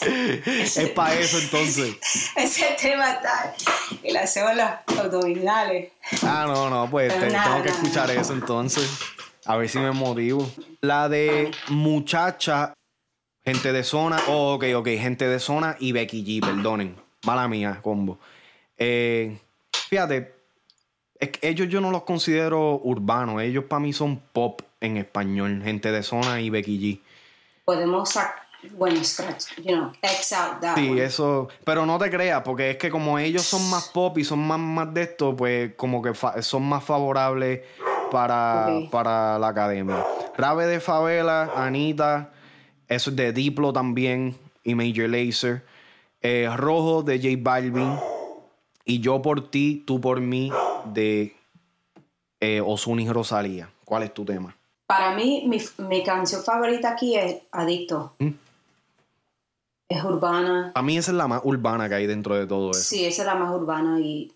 Es 0.00 0.90
para 0.94 1.14
eso 1.14 1.38
entonces. 1.38 1.96
Ese 2.36 2.76
tema 2.80 3.10
está. 3.12 3.54
Y 4.02 4.12
le 4.12 4.18
hacemos 4.20 4.52
los 4.54 4.98
abdominales. 4.98 5.90
Ah, 6.22 6.44
no, 6.46 6.70
no, 6.70 6.88
pues 6.88 7.12
Pero 7.12 7.26
te- 7.26 7.32
nada, 7.32 7.44
tengo 7.46 7.62
que 7.64 7.68
nada. 7.70 7.82
escuchar 7.82 8.10
eso 8.12 8.32
entonces. 8.32 8.88
A 9.46 9.56
ver 9.56 9.68
si 9.68 9.78
me 9.78 9.90
motivo. 9.92 10.48
La 10.80 11.08
de 11.08 11.50
muchacha, 11.68 12.74
gente 13.44 13.72
de 13.72 13.84
zona. 13.84 14.18
Oh, 14.28 14.54
ok, 14.54 14.64
ok, 14.76 14.88
gente 14.98 15.28
de 15.28 15.38
zona 15.38 15.76
y 15.78 15.92
Becky 15.92 16.24
G, 16.24 16.40
perdonen. 16.44 16.96
Mala 17.24 17.48
mía, 17.48 17.78
combo. 17.82 18.18
Eh, 18.76 19.38
fíjate, 19.88 20.34
es 21.18 21.30
que 21.30 21.48
ellos 21.48 21.68
yo 21.68 21.80
no 21.80 21.90
los 21.90 22.02
considero 22.02 22.80
urbanos. 22.82 23.40
Ellos 23.42 23.64
para 23.64 23.80
mí 23.80 23.92
son 23.92 24.18
pop 24.32 24.62
en 24.80 24.96
español. 24.96 25.60
Gente 25.62 25.92
de 25.92 26.02
zona 26.02 26.40
y 26.40 26.50
Becky 26.50 26.78
G. 26.78 27.00
Podemos 27.64 28.10
sacar. 28.10 28.46
Bueno, 28.72 29.02
scratch. 29.04 29.56
You 29.58 29.76
know, 29.76 29.92
X 30.02 30.32
out 30.32 30.60
that 30.60 30.74
Sí, 30.76 30.90
one. 30.90 31.04
eso. 31.04 31.48
Pero 31.64 31.86
no 31.86 31.98
te 31.98 32.10
creas, 32.10 32.42
porque 32.42 32.70
es 32.70 32.76
que 32.78 32.90
como 32.90 33.16
ellos 33.18 33.42
son 33.42 33.68
más 33.70 33.88
pop 33.90 34.18
y 34.18 34.24
son 34.24 34.40
más, 34.40 34.58
más 34.58 34.92
de 34.92 35.02
esto, 35.02 35.36
pues 35.36 35.74
como 35.76 36.02
que 36.02 36.12
son 36.42 36.64
más 36.64 36.82
favorables 36.82 37.60
para, 38.10 38.68
para 38.90 39.38
la 39.38 39.48
academia. 39.48 40.04
Rabe 40.36 40.66
de 40.66 40.80
Favela, 40.80 41.50
Anita, 41.56 42.32
eso 42.88 43.10
es 43.10 43.16
de 43.16 43.32
Diplo 43.32 43.72
también 43.72 44.36
y 44.64 44.74
Major 44.74 45.08
Lazer. 45.08 45.64
Eh, 46.20 46.48
Rojo 46.56 47.02
de 47.02 47.18
J 47.18 47.36
Balvin. 47.38 47.96
Y 48.84 49.00
Yo 49.00 49.20
por 49.20 49.50
ti, 49.50 49.82
tú 49.86 50.00
por 50.00 50.20
mí 50.20 50.52
de 50.92 51.34
eh, 52.40 52.60
Ozuna 52.64 53.02
y 53.02 53.08
Rosalía. 53.08 53.68
¿Cuál 53.84 54.04
es 54.04 54.14
tu 54.14 54.24
tema? 54.24 54.56
Para 54.86 55.14
mí, 55.16 55.44
mi, 55.46 55.58
mi 55.88 56.04
canción 56.04 56.42
favorita 56.44 56.92
aquí 56.92 57.16
es 57.16 57.38
Adicto. 57.50 58.14
¿Mm? 58.18 58.30
Es 59.88 60.04
urbana. 60.04 60.72
A 60.74 60.82
mí 60.82 60.96
esa 60.96 61.10
es 61.12 61.16
la 61.16 61.28
más 61.28 61.40
urbana 61.44 61.88
que 61.88 61.94
hay 61.96 62.06
dentro 62.06 62.34
de 62.34 62.46
todo 62.46 62.72
eso. 62.72 62.80
Sí, 62.80 63.04
esa 63.04 63.22
es 63.22 63.26
la 63.26 63.34
más 63.34 63.52
urbana 63.54 64.00
y. 64.00 64.32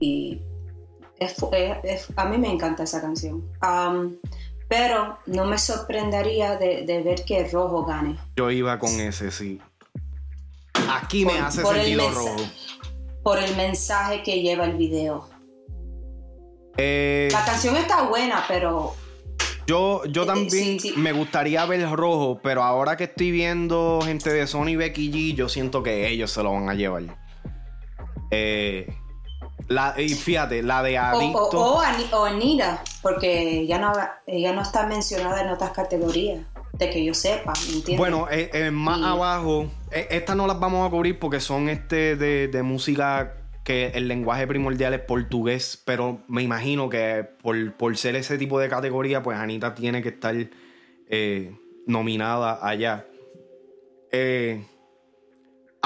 Y. 0.00 0.40
es 1.18 1.34
fu- 1.34 1.50
es- 1.52 1.78
es- 1.84 2.06
a 2.16 2.24
mí 2.26 2.38
me 2.38 2.50
encanta 2.50 2.82
esa 2.84 3.00
canción. 3.00 3.44
Pero 4.68 5.18
no 5.26 5.44
me 5.44 5.58
sorprendería 5.58 6.56
de, 6.56 6.84
de 6.86 7.02
ver 7.02 7.24
que 7.24 7.46
Rojo 7.48 7.84
gane. 7.84 8.16
Yo 8.36 8.50
iba 8.50 8.78
con 8.78 8.98
ese, 9.00 9.30
sí. 9.30 9.60
Aquí 10.90 11.24
me 11.24 11.32
Por- 11.34 11.42
hace 11.42 11.62
por 11.62 11.76
el 11.76 11.82
sentido 11.86 12.10
rojo. 12.10 12.36
Por 13.22 13.38
el 13.38 13.56
mensaje 13.56 14.22
que 14.22 14.40
lleva 14.42 14.64
el 14.64 14.76
video. 14.76 15.28
Eh, 16.76 17.28
La 17.32 17.44
canción 17.44 17.76
está 17.76 18.02
buena, 18.08 18.44
pero. 18.48 18.94
yo, 19.66 20.02
yo 20.06 20.24
eh, 20.24 20.26
también 20.26 20.50
sí, 20.50 20.80
sí. 20.80 20.94
me 20.96 21.12
gustaría 21.12 21.64
ver 21.66 21.88
rojo, 21.90 22.40
pero 22.42 22.62
ahora 22.62 22.96
que 22.96 23.04
estoy 23.04 23.30
viendo 23.30 24.00
gente 24.04 24.30
de 24.32 24.46
Sony 24.46 24.68
y 24.70 24.76
Becky 24.76 25.10
G, 25.12 25.34
yo 25.34 25.48
siento 25.48 25.82
que 25.82 26.08
ellos 26.08 26.30
se 26.32 26.42
lo 26.42 26.52
van 26.52 26.68
a 26.68 26.74
llevar. 26.74 27.02
Eh, 28.30 28.92
la, 29.68 29.94
y 29.98 30.08
fíjate, 30.10 30.62
la 30.62 30.82
de 30.82 30.98
Adicto. 30.98 31.38
o, 31.58 31.78
o 31.80 31.82
o 32.12 32.24
Anita, 32.24 32.82
porque 33.02 33.60
ella 33.60 33.78
no, 33.78 33.92
ella 34.26 34.52
no 34.52 34.62
está 34.62 34.86
mencionada 34.86 35.42
en 35.42 35.48
otras 35.50 35.70
categorías, 35.70 36.40
de 36.72 36.90
que 36.90 37.04
yo 37.04 37.14
sepa, 37.14 37.52
¿me 37.68 37.74
entiendes? 37.76 37.98
Bueno, 37.98 38.26
eh, 38.30 38.50
eh, 38.52 38.70
más 38.70 38.98
Y- 39.00 39.04
abajo, 39.04 39.70
eh, 39.90 40.08
estas 40.10 40.36
no 40.36 40.46
las 40.46 40.58
vamos 40.60 40.86
a 40.86 40.90
cubrir 40.90 41.18
porque 41.18 41.40
son 41.40 41.68
este 41.68 42.16
de, 42.16 42.48
de 42.48 42.62
música 42.62 43.34
que 43.64 43.86
el 43.94 44.08
lenguaje 44.08 44.46
primordial 44.46 44.92
es 44.92 45.00
portugués, 45.00 45.80
pero 45.86 46.18
me 46.28 46.42
imagino 46.42 46.90
que 46.90 47.26
por, 47.42 47.72
por 47.74 47.96
ser 47.96 48.14
ese 48.16 48.36
tipo 48.36 48.58
de 48.58 48.68
categoría, 48.68 49.22
pues 49.22 49.38
Anita 49.38 49.74
tiene 49.74 50.02
que 50.02 50.10
estar 50.10 50.34
eh, 51.08 51.56
nominada 51.86 52.58
allá. 52.60 53.06
Eh, 54.12 54.64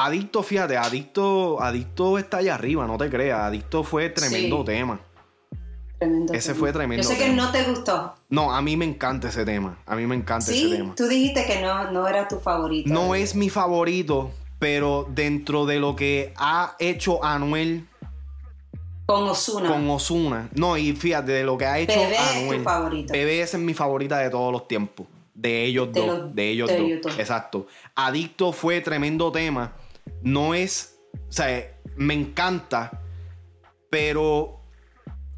Adicto, 0.07 0.43
fíjate, 0.43 0.77
Adicto, 0.77 1.61
Adicto 1.63 2.19
está 2.19 2.39
allá 2.39 2.55
arriba, 2.55 2.87
no 2.87 2.97
te 2.99 3.09
creas. 3.11 3.41
Adicto 3.41 3.83
fue 3.85 4.09
tremendo 4.11 4.59
Sí. 4.61 4.65
tema. 4.67 5.01
Tremendo 5.99 6.33
ese 6.33 6.49
tema. 6.51 6.59
fue 6.61 6.73
tremendo 6.73 7.03
Yo 7.03 7.09
sé 7.09 7.17
que 7.19 7.25
tema. 7.25 7.45
no 7.47 7.51
te 7.53 7.65
gustó. 7.65 8.15
No, 8.31 8.55
a 8.55 8.63
mí 8.63 8.77
me 8.77 8.85
encanta 8.85 9.29
ese 9.29 9.45
tema. 9.45 9.79
A 9.85 9.97
mí 9.97 10.07
me 10.07 10.15
encanta 10.15 10.53
ese 10.53 10.69
tema. 10.77 10.95
tú 10.95 11.09
dijiste 11.09 11.45
que 11.47 11.61
no, 11.61 11.91
no 11.91 12.07
era 12.07 12.29
tu 12.29 12.39
favorito. 12.39 12.89
No 12.93 13.15
es 13.17 13.35
mi 13.35 13.51
favorito, 13.51 14.31
pero 14.61 15.07
dentro 15.11 15.67
de 15.67 15.81
lo 15.81 15.97
que 15.97 16.33
ha 16.37 16.77
hecho 16.79 17.25
Anuel 17.25 17.89
Con 19.07 19.25
Osuna. 19.29 19.69
con 19.71 19.89
Osuna. 19.91 20.49
No, 20.55 20.77
y 20.77 20.93
fíjate, 20.93 21.33
de 21.33 21.43
lo 21.43 21.57
que 21.59 21.67
ha 21.67 21.79
hecho 21.79 21.99
Bebé 21.99 22.15
es 22.17 22.33
tu 22.33 22.39
Anuel. 22.45 22.63
favorito. 22.63 23.13
Bebé 23.13 23.41
es 23.43 23.55
mi 23.59 23.75
favorita 23.75 24.19
de 24.19 24.31
todos 24.31 24.53
los 24.53 24.69
tiempos. 24.69 25.07
De 25.35 25.65
ellos 25.65 25.93
De 25.93 26.01
dos. 26.01 26.19
los- 26.19 26.35
de 26.35 26.49
ellos 26.51 26.69
de 26.69 26.77
dos. 26.77 26.87
ellos 26.87 27.01
dos. 27.03 27.19
Exacto. 27.19 27.67
Adicto 27.97 28.53
fue 28.53 28.81
tremendo 28.81 29.33
tema. 29.33 29.73
No 30.23 30.55
es. 30.55 30.99
O 31.29 31.33
sea, 31.33 31.71
me 31.97 32.15
encanta. 32.15 33.03
Pero. 33.91 34.55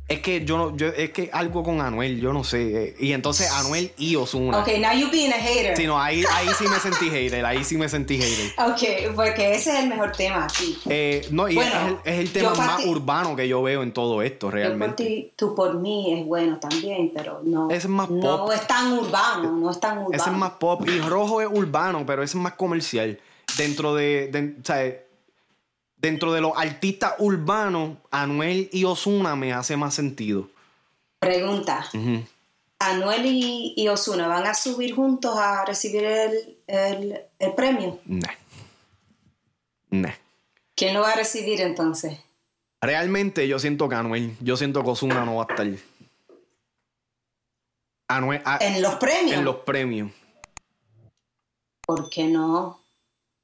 Es 0.09 0.19
que 0.23 0.45
yo 0.45 0.59
no. 0.59 0.77
Yo, 0.77 0.89
es 0.89 1.11
que 1.11 1.31
algo 1.33 1.63
con 1.63 1.81
Anuel, 1.81 2.21
yo 2.21 2.33
no 2.33 2.43
sé. 2.43 2.85
eh, 2.89 2.97
Y 2.99 3.13
entonces 3.13 3.49
Anuel 3.53 3.93
y 3.97 4.17
Osuna. 4.17 4.59
Ok, 4.59 4.67
now 4.81 4.93
you 4.93 5.09
being 5.09 5.31
a 5.33 5.37
hater. 5.37 5.77
Sí, 5.77 5.87
no, 5.87 6.01
ahí, 6.01 6.25
ahí 6.35 6.49
sí 6.59 6.65
me 6.67 6.81
sentí 6.81 7.09
hater. 7.09 7.47
Ahí 7.47 7.63
sí 7.63 7.77
me 7.77 7.89
sentí 7.89 8.17
hater. 8.21 8.51
Ok, 8.59 9.15
porque 9.15 9.55
ese 9.55 9.73
es 9.73 9.79
el 9.79 9.89
mejor 9.89 10.11
tema 10.11 10.47
aquí. 10.47 10.77
Eh, 10.89 11.25
no, 11.31 11.49
y 11.49 11.55
Bueno, 11.55 11.71
es, 11.71 11.87
el, 11.87 12.13
es 12.15 12.19
el 12.19 12.33
tema 12.33 12.55
más 12.55 12.85
urbano 12.87 13.37
que 13.37 13.47
yo 13.47 13.63
veo 13.63 13.85
en 13.85 13.93
todo 13.93 14.21
esto, 14.23 14.49
Yo 14.49 14.51
por 14.51 14.55
realmente. 14.55 15.05
ti, 15.05 15.33
tú 15.37 15.55
por 15.55 15.75
mí 15.75 16.19
es 16.19 16.27
bueno 16.27 16.59
también, 16.59 17.13
pero 17.15 17.41
no. 17.45 17.71
Es 17.71 17.87
más 17.87 18.11
No 18.11 18.47
pop. 18.47 18.53
es 18.53 18.67
tan 18.67 18.93
urbano, 18.93 19.53
no 19.53 19.71
es 19.71 19.79
tan 19.79 19.99
urbano. 19.99 20.17
Ese 20.21 20.29
es 20.31 20.37
más 20.37 20.51
pop 20.59 20.89
y 20.89 20.99
rojo 21.03 21.41
es 21.41 21.47
urbano, 21.49 22.05
pero 22.05 22.25
ese 22.25 22.37
es 22.37 22.43
más 22.43 22.55
comercial. 22.55 23.21
Dentro 23.57 23.95
de, 23.95 24.29
de- 24.29 24.57
o 24.61 24.65
sea, 24.65 24.97
dentro 25.97 26.33
de 26.33 26.41
los 26.41 26.53
artistas 26.57 27.15
urbanos, 27.19 27.99
Anuel 28.11 28.69
y 28.73 28.85
Osuna 28.85 29.37
me 29.37 29.53
hace 29.53 29.77
más 29.77 29.95
sentido. 29.95 30.49
Pregunta. 31.19 31.87
Anuel 32.79 33.27
y, 33.27 33.75
y 33.77 33.89
Osuna 33.89 34.27
van 34.27 34.47
a 34.47 34.55
subir 34.55 34.95
juntos 34.95 35.37
a 35.37 35.65
recibir 35.67 36.05
el, 36.05 36.57
el- 36.67 37.21
el 37.39 37.55
premio. 37.55 37.99
Nah. 38.07 38.33
Nah. 39.91 40.13
¿Quién 40.75 40.95
lo 40.95 41.01
va 41.03 41.11
a 41.13 41.17
recibir 41.17 41.61
entonces? 41.61 42.19
Realmente 42.81 43.47
yo 43.47 43.59
siento 43.59 43.89
que 43.91 43.97
Anuel, 43.97 44.35
yo 44.41 44.57
siento 44.57 44.83
que 44.83 44.89
Osuna 44.91 45.27
no 45.27 45.37
va 45.37 45.43
a 45.43 45.53
estar. 45.53 45.67
Anuel, 48.09 48.41
a- 48.45 48.59
En 48.61 48.81
los 48.81 48.95
premios. 48.95 49.33
en 49.39 49.45
los 49.45 49.57
premios. 49.57 50.11
¿Por 51.87 52.09
qué 52.09 52.25
no? 52.25 52.80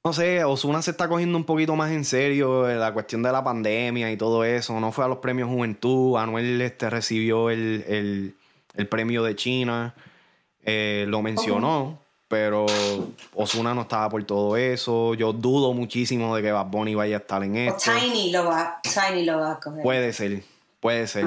No 0.07 0.13
sé, 0.13 0.45
Osuna 0.45 0.83
se 0.83 0.93
está 0.93 1.09
cogiendo 1.09 1.37
un 1.37 1.43
poquito 1.43 1.75
más 1.75 1.91
en 1.91 2.05
serio 2.05 2.69
eh, 2.71 2.77
la 2.77 2.93
cuestión 2.93 3.25
de 3.25 3.33
la 3.33 3.43
pandemia 3.43 4.09
y 4.13 4.17
todo 4.17 4.45
eso. 4.45 4.79
No 4.79 4.93
fue 4.93 5.05
a 5.05 5.09
los 5.09 5.19
premios 5.19 5.49
Juventud. 5.49 6.17
Anuel 6.17 6.61
este, 6.61 6.89
recibió 6.89 7.51
el, 7.51 7.85
el- 7.89 8.35
el 8.75 8.87
premio 8.87 9.25
de 9.25 9.35
China. 9.35 9.95
Eh, 10.65 11.07
lo 11.09 11.23
mencionó, 11.23 11.99
pero 12.29 12.67
Osuna 13.35 13.75
no 13.75 13.81
estaba 13.81 14.09
por 14.09 14.23
todo 14.23 14.57
eso. 14.57 15.15
Yo 15.15 15.33
dudo 15.33 15.73
muchísimo 15.73 16.37
de 16.37 16.43
que 16.43 16.53
Bad 16.53 16.67
Bunny 16.67 16.95
vaya 16.95 17.17
a 17.17 17.19
estar 17.19 17.43
en 17.43 17.57
O 17.57 17.59
esto. 17.75 17.91
Tiny 17.99 18.31
lo 18.31 18.45
va, 18.45 18.81
Tiny 18.85 19.25
lo 19.25 19.41
va 19.41 19.53
a 19.55 19.59
coger. 19.59 19.83
Puede 19.83 20.13
ser, 20.13 20.45
puede 20.79 21.09
ser. 21.09 21.25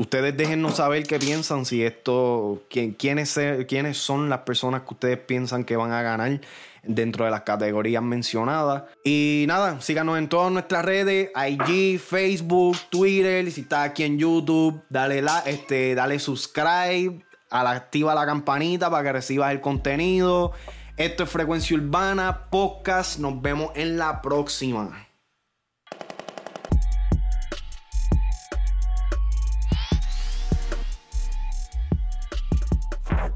Ustedes 0.00 0.34
déjennos 0.34 0.76
saber 0.76 1.02
qué 1.02 1.18
piensan, 1.18 1.66
si 1.66 1.84
esto, 1.84 2.62
quién, 2.70 2.94
quiénes, 2.94 3.38
quiénes 3.68 3.98
son 3.98 4.30
las 4.30 4.38
personas 4.38 4.80
que 4.80 4.94
ustedes 4.94 5.18
piensan 5.18 5.62
que 5.62 5.76
van 5.76 5.92
a 5.92 6.00
ganar 6.00 6.40
dentro 6.82 7.26
de 7.26 7.30
las 7.30 7.42
categorías 7.42 8.02
mencionadas. 8.02 8.84
Y 9.04 9.44
nada, 9.46 9.82
síganos 9.82 10.16
en 10.16 10.30
todas 10.30 10.50
nuestras 10.50 10.86
redes, 10.86 11.30
IG, 11.36 12.00
Facebook, 12.00 12.78
Twitter, 12.88 13.52
si 13.52 13.60
estás 13.60 13.90
aquí 13.90 14.04
en 14.04 14.18
YouTube, 14.18 14.80
dale, 14.88 15.20
la, 15.20 15.40
este, 15.40 15.94
dale 15.94 16.18
subscribe, 16.18 17.22
activa 17.50 18.14
la 18.14 18.24
campanita 18.24 18.90
para 18.90 19.02
que 19.02 19.12
recibas 19.12 19.52
el 19.52 19.60
contenido. 19.60 20.52
Esto 20.96 21.24
es 21.24 21.30
Frecuencia 21.30 21.76
Urbana, 21.76 22.46
podcast, 22.48 23.18
nos 23.18 23.42
vemos 23.42 23.72
en 23.74 23.98
la 23.98 24.22
próxima. 24.22 25.09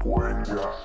Frecuencia 0.05 0.84